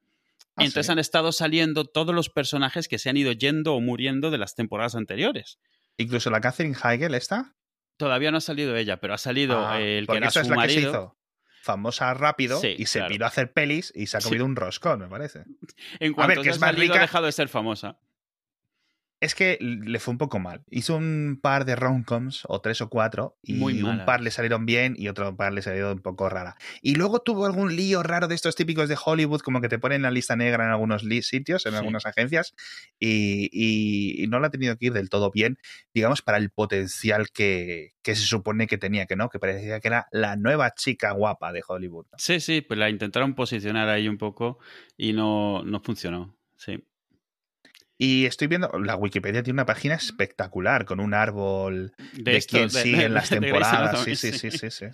[0.57, 4.31] Ah, Entonces han estado saliendo todos los personajes que se han ido yendo o muriendo
[4.31, 5.59] de las temporadas anteriores.
[5.97, 7.53] Incluso la Catherine Heigl está.
[7.95, 11.15] Todavía no ha salido ella, pero ha salido ah, el que era su marido
[11.65, 13.25] famosa rápido y se claro.
[13.25, 15.45] a hacer pelis y se ha comido un roscón, me parece.
[15.99, 16.97] En cuanto a ver, que es más rica...
[16.97, 17.97] ha dejado de ser famosa.
[19.21, 20.63] Es que le fue un poco mal.
[20.69, 24.93] Hizo un par de romcoms, o tres o cuatro, y un par le salieron bien
[24.97, 26.57] y otro par le salió un poco rara.
[26.81, 30.01] Y luego tuvo algún lío raro de estos típicos de Hollywood, como que te ponen
[30.01, 32.53] la lista negra en algunos sitios, en algunas agencias,
[32.99, 35.57] y, no la ha tenido que ir del todo bien,
[35.93, 39.87] digamos, para el potencial que, que se supone que tenía, que no, que parecía que
[39.87, 42.05] era la nueva chica guapa de Hollywood.
[42.17, 44.59] Sí, sí, pues la intentaron posicionar ahí un poco
[44.97, 46.37] y no, no funcionó.
[46.57, 46.83] Sí.
[47.97, 53.05] Y estoy viendo, la Wikipedia tiene una página espectacular con un árbol de, quien sigue
[53.05, 54.03] en las temporadas.
[54.03, 54.87] Sí, sí, sí, sí, sí,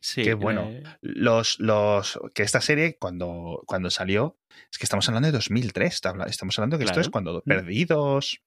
[0.00, 0.22] sí.
[0.22, 0.68] Qué bueno.
[1.00, 4.36] Los, los, que esta serie, cuando, cuando salió,
[4.70, 6.00] es que estamos hablando de 2003.
[6.26, 7.48] Estamos hablando que esto es cuando mm.
[7.48, 8.40] Perdidos.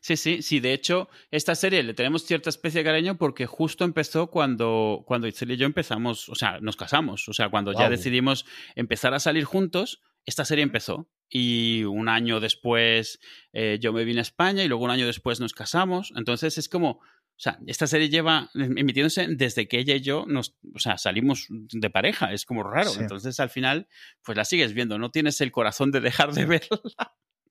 [0.00, 0.60] Sí, sí, sí.
[0.60, 5.26] De hecho, esta serie le tenemos cierta especie de cariño porque justo empezó cuando, cuando
[5.26, 7.28] Itzel y yo empezamos, o sea, nos casamos.
[7.28, 12.38] O sea, cuando ya decidimos empezar a salir juntos, esta serie empezó y un año
[12.38, 13.18] después
[13.52, 16.12] eh, yo me vine a España y luego un año después nos casamos.
[16.14, 17.00] Entonces es como, o
[17.36, 21.90] sea, esta serie lleva emitiéndose desde que ella y yo nos, o sea, salimos de
[21.90, 22.32] pareja.
[22.32, 22.92] Es como raro.
[23.00, 23.88] Entonces al final,
[24.22, 24.96] pues la sigues viendo.
[24.96, 26.80] No tienes el corazón de dejar de verla.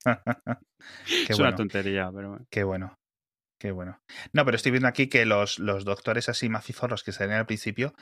[1.30, 2.98] es una tontería, pero Qué bueno.
[3.64, 3.98] Qué bueno.
[4.34, 7.94] No, pero estoy viendo aquí que los, los doctores así macizorros que salían al principio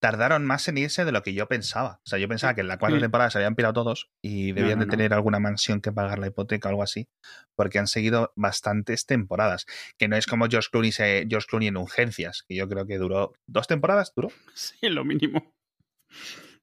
[0.00, 2.00] tardaron más en irse de lo que yo pensaba.
[2.06, 4.78] O sea, yo pensaba que en la cuarta temporada se habían pirado todos y debían
[4.78, 7.06] de tener alguna mansión que pagar la hipoteca o algo así,
[7.54, 9.66] porque han seguido bastantes temporadas.
[9.98, 10.90] Que no es como George Clooney,
[11.28, 14.28] George Clooney en Urgencias, que yo creo que duró dos temporadas, ¿duró?
[14.54, 15.52] Sí, lo mínimo.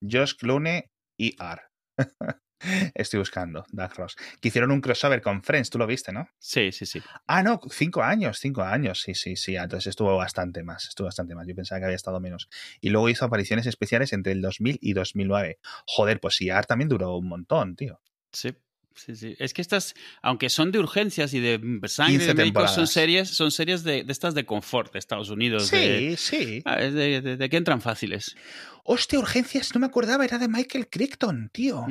[0.02, 1.62] George Clooney y R.
[2.96, 4.16] Estoy buscando, Doug Ross.
[4.42, 6.30] Que hicieron un crossover con Friends, tú lo viste, ¿no?
[6.40, 7.02] Sí, sí, sí.
[7.28, 9.56] Ah, no, cinco años, cinco años, sí, sí, sí.
[9.56, 11.48] Entonces estuvo bastante más, estuvo bastante más.
[11.48, 12.50] Yo pensaba que había estado menos.
[12.82, 15.60] Y luego hizo apariciones especiales entre el 2000 y 2009.
[15.86, 18.02] Joder, pues Art también duró un montón, tío.
[18.32, 18.56] Sí.
[18.98, 19.36] Sí, sí.
[19.38, 23.52] Es que estas, aunque son de urgencias y de sangre de médicos, son series, son
[23.52, 25.68] series de, estas de confort de Estados Unidos.
[25.68, 26.64] Sí, sí.
[26.66, 28.36] Ah, de, que entran fáciles.
[28.90, 31.86] Hostia, urgencias, no me acordaba, era de Michael Crichton, tío.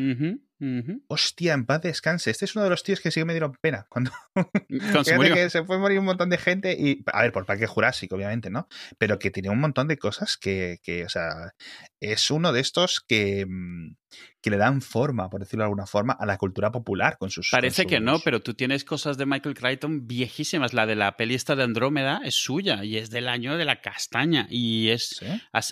[1.09, 2.30] Hostia, en paz descanse.
[2.30, 3.87] Este es uno de los tíos que sí que me dieron pena.
[3.90, 4.11] Cuando,
[5.04, 7.66] se, que se fue a morir un montón de gente y, a ver, por Parque
[7.66, 8.66] Jurásico, obviamente, ¿no?
[8.96, 11.52] Pero que tenía un montón de cosas que, que o sea,
[12.00, 13.96] es uno de estos que, mm,
[14.40, 17.50] que le dan forma, por decirlo de alguna forma, a la cultura popular con sus...
[17.50, 20.72] Parece que no, pero tú tienes cosas de Michael Crichton viejísimas.
[20.72, 23.80] La de la peli esta de Andrómeda es suya y es del año de la
[23.80, 25.20] castaña y es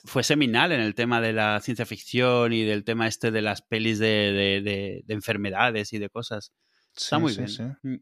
[0.04, 3.62] fue seminal en el tema de la ciencia ficción y del tema este de las
[3.62, 6.52] pelis de, de, enfermedades y de cosas.
[6.96, 7.78] Está muy bien.
[7.82, 7.96] Mm.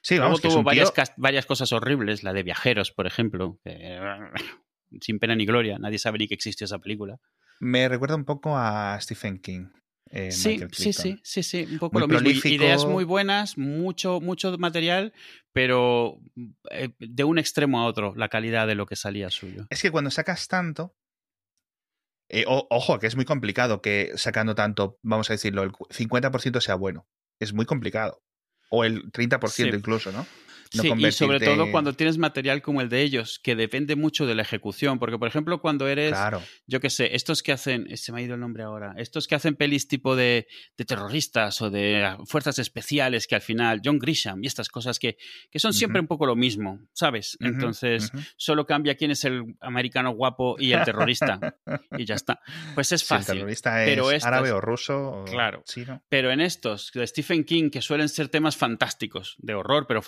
[0.00, 3.58] Sí, vamos, tuvo varias, varias cosas horribles, la de viajeros, por ejemplo,
[5.00, 7.18] sin pena ni gloria, nadie sabe ni que existió esa película.
[7.60, 9.66] Me recuerda un poco a Stephen King.
[10.10, 12.48] Eh, sí, sí, sí, sí, sí, un poco lo mismo.
[12.48, 15.12] Ideas muy buenas, mucho, mucho material,
[15.52, 16.18] pero
[16.70, 19.66] eh, de un extremo a otro la calidad de lo que salía suyo.
[19.68, 20.94] Es que cuando sacas tanto,
[22.28, 26.74] eh, ojo, que es muy complicado que sacando tanto, vamos a decirlo, el 50% sea
[26.74, 27.06] bueno.
[27.40, 28.22] Es muy complicado.
[28.70, 30.26] O el 30% incluso, ¿no?
[30.70, 34.34] Sí, y sobre todo cuando tienes material como el de ellos, que depende mucho de
[34.34, 34.98] la ejecución.
[34.98, 36.16] Porque, por ejemplo, cuando eres,
[36.66, 39.34] yo qué sé, estos que hacen, se me ha ido el nombre ahora, estos que
[39.34, 40.46] hacen pelis tipo de,
[40.86, 45.16] terroristas o de ah, fuerzas especiales, que al final, John Grisham y estas cosas que,
[45.50, 47.36] que son siempre un poco lo mismo, ¿sabes?
[47.40, 51.38] Entonces, solo cambia quién es el americano guapo y el terrorista.
[51.96, 52.40] y ya está.
[52.74, 53.32] Pues es fácil.
[53.32, 55.62] el terrorista es pero árabe o ruso o claro,
[56.08, 60.02] Pero en estos, de Stephen King, que suelen ser temas fantásticos, de horror, pero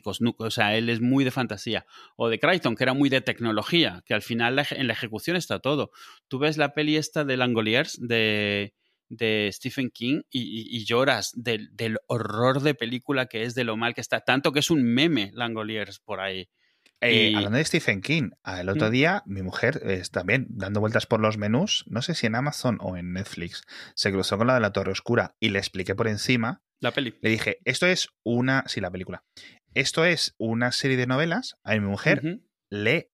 [0.00, 1.86] fantásticos o sea, él es muy de fantasía.
[2.16, 5.58] O de Crichton, que era muy de tecnología, que al final en la ejecución está
[5.60, 5.90] todo.
[6.28, 8.74] Tú ves la peli esta de Langoliers de,
[9.08, 14.00] de Stephen King y, lloras del, horror de película que es, de lo mal que
[14.00, 16.48] está, tanto que es un meme Langoliers por ahí.
[17.00, 19.80] Eh, hablando de Stephen King, el otro día mi mujer
[20.10, 23.62] también dando vueltas por los menús, no sé si en Amazon o en Netflix,
[23.94, 26.62] se cruzó con la de la Torre Oscura y le expliqué por encima.
[26.80, 27.14] La peli.
[27.20, 28.64] Le dije, esto es una.
[28.66, 29.24] Sí, la película.
[29.74, 31.56] Esto es una serie de novelas.
[31.62, 33.08] A mi mujer lee.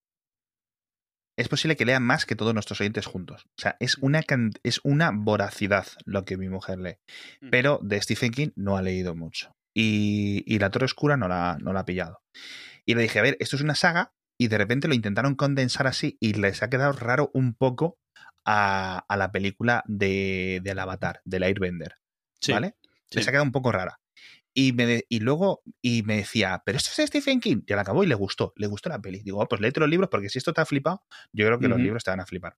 [1.36, 3.46] Es posible que lea más que todos nuestros oyentes juntos.
[3.58, 4.20] O sea, es una,
[4.62, 6.96] es una voracidad lo que mi mujer lee.
[7.40, 7.50] Mm.
[7.50, 9.56] Pero de Stephen King no ha leído mucho.
[9.74, 12.22] Y, y La Torre Oscura no la, no la ha pillado.
[12.86, 14.12] Y le dije, a ver, esto es una saga.
[14.38, 17.98] Y de repente lo intentaron condensar así y les ha quedado raro un poco
[18.44, 21.96] a, a la película de, del Avatar, del Airbender.
[22.48, 22.76] ¿Vale?
[23.10, 24.00] Les ha quedado un poco rara.
[24.54, 27.62] Y, me y luego y me decía, pero esto es Stephen King.
[27.66, 29.20] Y al acabó y le gustó, le gustó la peli.
[29.22, 31.02] Digo, oh, pues léete los libros porque si esto te ha flipado,
[31.32, 32.56] yo creo que los libros te van a flipar.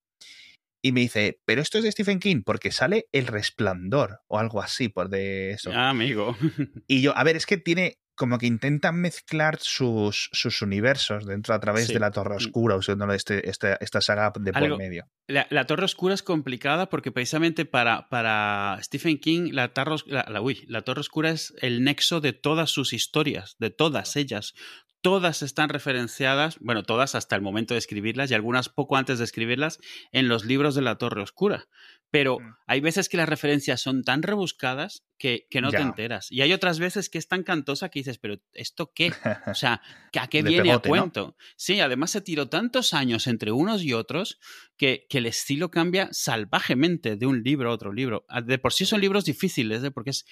[0.82, 4.62] Y me dice, pero esto es de Stephen King porque sale El Resplandor o algo
[4.62, 5.72] así por de eso.
[5.72, 6.36] Ah, amigo.
[6.86, 11.54] Y yo, a ver, es que tiene, como que intentan mezclar sus, sus universos dentro
[11.54, 12.38] a través de la Torre mm.
[12.38, 15.06] Oscura, usando este, este, esta saga de por medio.
[15.28, 19.72] La, Torre Oscura es complicada porque precisamente para, para Stephen King la,
[20.06, 24.54] la, la, Torre Oscura es el nexo de todas sus historias, de todas ellas.
[25.02, 29.24] Todas están referenciadas, bueno, todas hasta el momento de escribirlas y algunas poco antes de
[29.24, 29.78] escribirlas
[30.10, 31.68] en los libros de la Torre Oscura.
[32.10, 32.56] Pero mm.
[32.66, 36.30] hay veces que las referencias son tan rebuscadas que, no te enteras.
[36.30, 39.12] Y hay otras veces que es tan cantosa que dices, pero ¿esto qué?
[39.46, 39.80] O sea,
[40.18, 41.36] ¿a qué viene a cuento?
[41.56, 44.38] Sí, además se tiró tantos años entre unos y otros
[44.76, 48.24] que, que, el estilo cambia salvajemente de un libro a otro libro.
[48.28, 49.90] Ah, de por sí son libros difíciles, ¿eh?
[49.90, 50.26] porque es,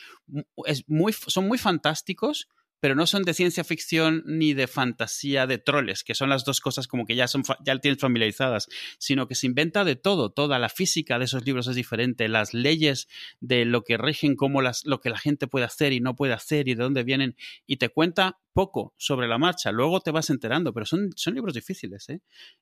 [0.67, 2.49] es muy, son muy fantásticos,
[2.85, 6.61] pero no son de ciencia ficción ni de fantasía de troles, que son las dos
[6.61, 8.69] cosas como que ya, son, ya tienes familiarizadas,
[8.99, 12.53] sino que se inventa de todo, toda la física de esos libros es diferente, las
[12.53, 13.09] leyes
[13.41, 16.35] de lo que rigen, cómo las, lo que la gente puede hacer y no puede
[16.35, 20.29] hacer y de dónde vienen, y te cuenta poco sobre la marcha, luego te vas
[20.29, 22.21] enterando, pero son, son libros difíciles, ¿eh?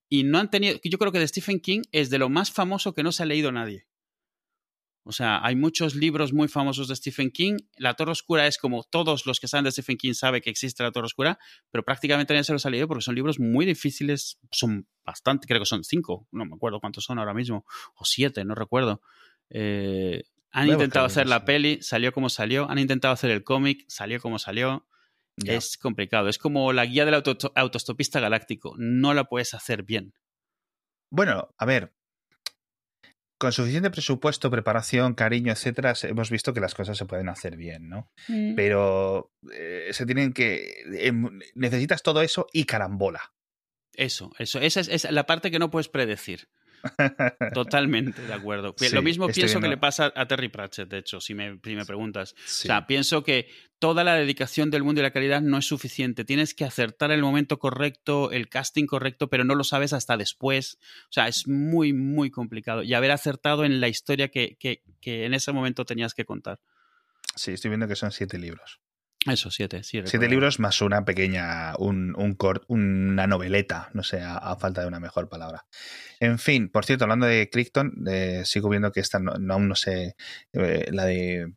[0.08, 2.94] Y no han tenido, yo creo que de Stephen King es de lo más famoso
[2.94, 3.88] que no se ha leído nadie.
[5.04, 7.56] O sea, hay muchos libros muy famosos de Stephen King.
[7.76, 10.82] La Torre Oscura es como todos los que saben de Stephen King saben que existe
[10.82, 11.38] la Torre Oscura,
[11.70, 14.38] pero prácticamente nadie se los ha leído porque son libros muy difíciles.
[14.52, 18.44] Son bastante, creo que son cinco, no me acuerdo cuántos son ahora mismo, o siete,
[18.44, 19.02] no recuerdo.
[19.50, 20.22] Eh,
[20.52, 22.70] han intentado hacer la peli, salió como salió.
[22.70, 24.86] Han intentado hacer el cómic, salió como salió.
[25.46, 26.28] Es complicado.
[26.28, 28.74] Es como la guía del autostopista galáctico.
[28.76, 30.12] No la puedes hacer bien.
[31.10, 31.94] Bueno, a ver,
[33.42, 37.88] con suficiente presupuesto, preparación, cariño, etcétera, hemos visto que las cosas se pueden hacer bien,
[37.88, 38.08] ¿no?
[38.28, 38.54] Mm.
[38.54, 40.84] Pero eh, se tienen que.
[40.96, 43.32] Em, necesitas todo eso y carambola.
[43.94, 44.60] Eso, eso.
[44.60, 46.50] Esa es, la parte que no puedes predecir.
[47.54, 48.74] Totalmente de acuerdo.
[48.92, 52.34] lo mismo pienso que le pasa a Terry Pratchett, de hecho, si me, me preguntas.
[52.36, 56.24] O sea, pienso que toda la dedicación del mundo y la calidad no es suficiente.
[56.24, 60.78] Tienes que acertar el momento correcto, el casting correcto, pero no lo sabes hasta después.
[61.04, 62.82] O sea, es muy, muy complicado.
[62.82, 66.60] Y haber acertado en la historia que, que, que en ese momento tenías que contar.
[67.34, 68.81] Sí, estoy viendo que son siete libros.
[69.26, 70.02] Eso, siete, sí.
[70.04, 74.98] Siete libros más una pequeña, un, un una noveleta, no sé, a, falta de una
[74.98, 75.64] mejor palabra.
[76.18, 78.04] En fin, por cierto, hablando de Crichton,
[78.44, 80.16] sigo viendo que esta no, aún no sé,
[80.52, 81.52] eh, la de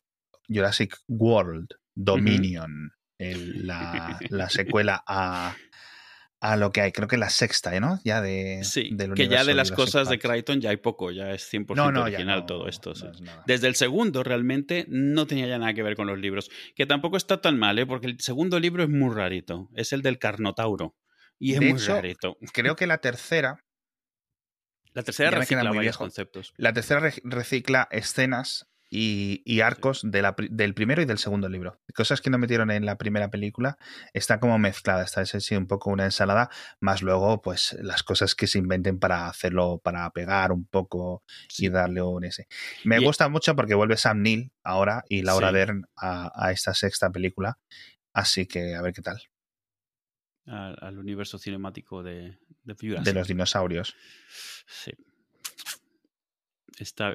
[0.47, 5.55] Jurassic World, Dominion, la, la, secuela a,
[6.39, 6.91] a lo que hay.
[6.91, 7.99] Creo que la sexta, ¿no?
[8.03, 8.63] Ya de.
[8.63, 12.45] Sí, que ya de las cosas de Crichton ya hay poco, ya es 100% original
[12.45, 12.93] todo esto.
[13.45, 16.49] Desde el segundo realmente no tenía ya nada que ver con los libros.
[16.75, 17.85] Que tampoco está tan mal, ¿eh?
[17.85, 19.69] Porque el segundo libro es muy rarito.
[19.75, 20.95] Es el del Carnotauro.
[21.37, 22.37] Y es muy rarito.
[22.53, 23.63] Creo que la tercera.
[24.93, 26.53] La tercera recicla varios conceptos.
[26.57, 31.79] La tercera recicla escenas y, arcos del primero y del segundo libro.
[31.93, 33.77] Cosas que no metieron en la primera película,
[34.13, 38.47] está como mezclada, está así un poco una ensalada, más luego pues las cosas que
[38.47, 41.23] se inventen para hacerlo, para pegar un poco
[41.57, 42.47] y darle un ese.
[42.83, 47.57] Me gusta mucho porque vuelve Sam Neill ahora y Laura Dern a, esta sexta película,
[48.13, 49.21] así que a ver qué tal.
[50.45, 53.95] Al, universo cinemático de, de, de los dinosaurios.
[54.67, 54.91] Sí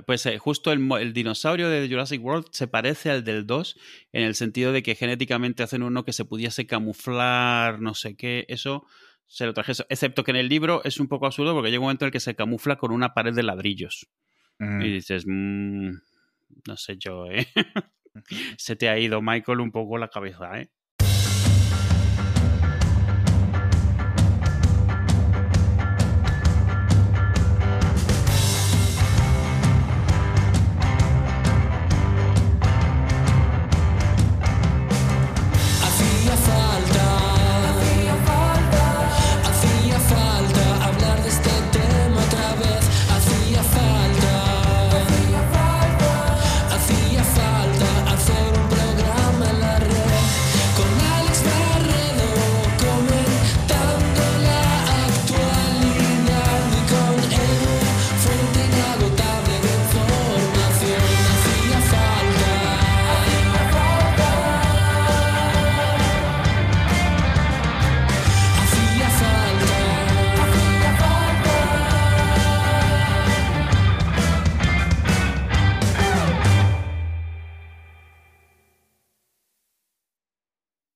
[0.07, 3.77] pues eh, justo el, dinosaurio de Jurassic World se parece al del 2
[4.13, 8.47] en el sentido de que genéticamente hacen uno que se pudiese camuflar, no sé qué,
[8.49, 8.87] eso
[9.27, 11.85] se lo traje, excepto que en el libro es un poco absurdo porque llega un
[11.85, 14.09] momento en el que se camufla con una pared de ladrillos.
[14.59, 14.81] Y mm.
[14.81, 15.91] dices, mm,
[16.67, 17.47] no sé yo, ¿eh?
[18.59, 20.71] se te ha ido, Michael, un poco la cabeza, ¿eh?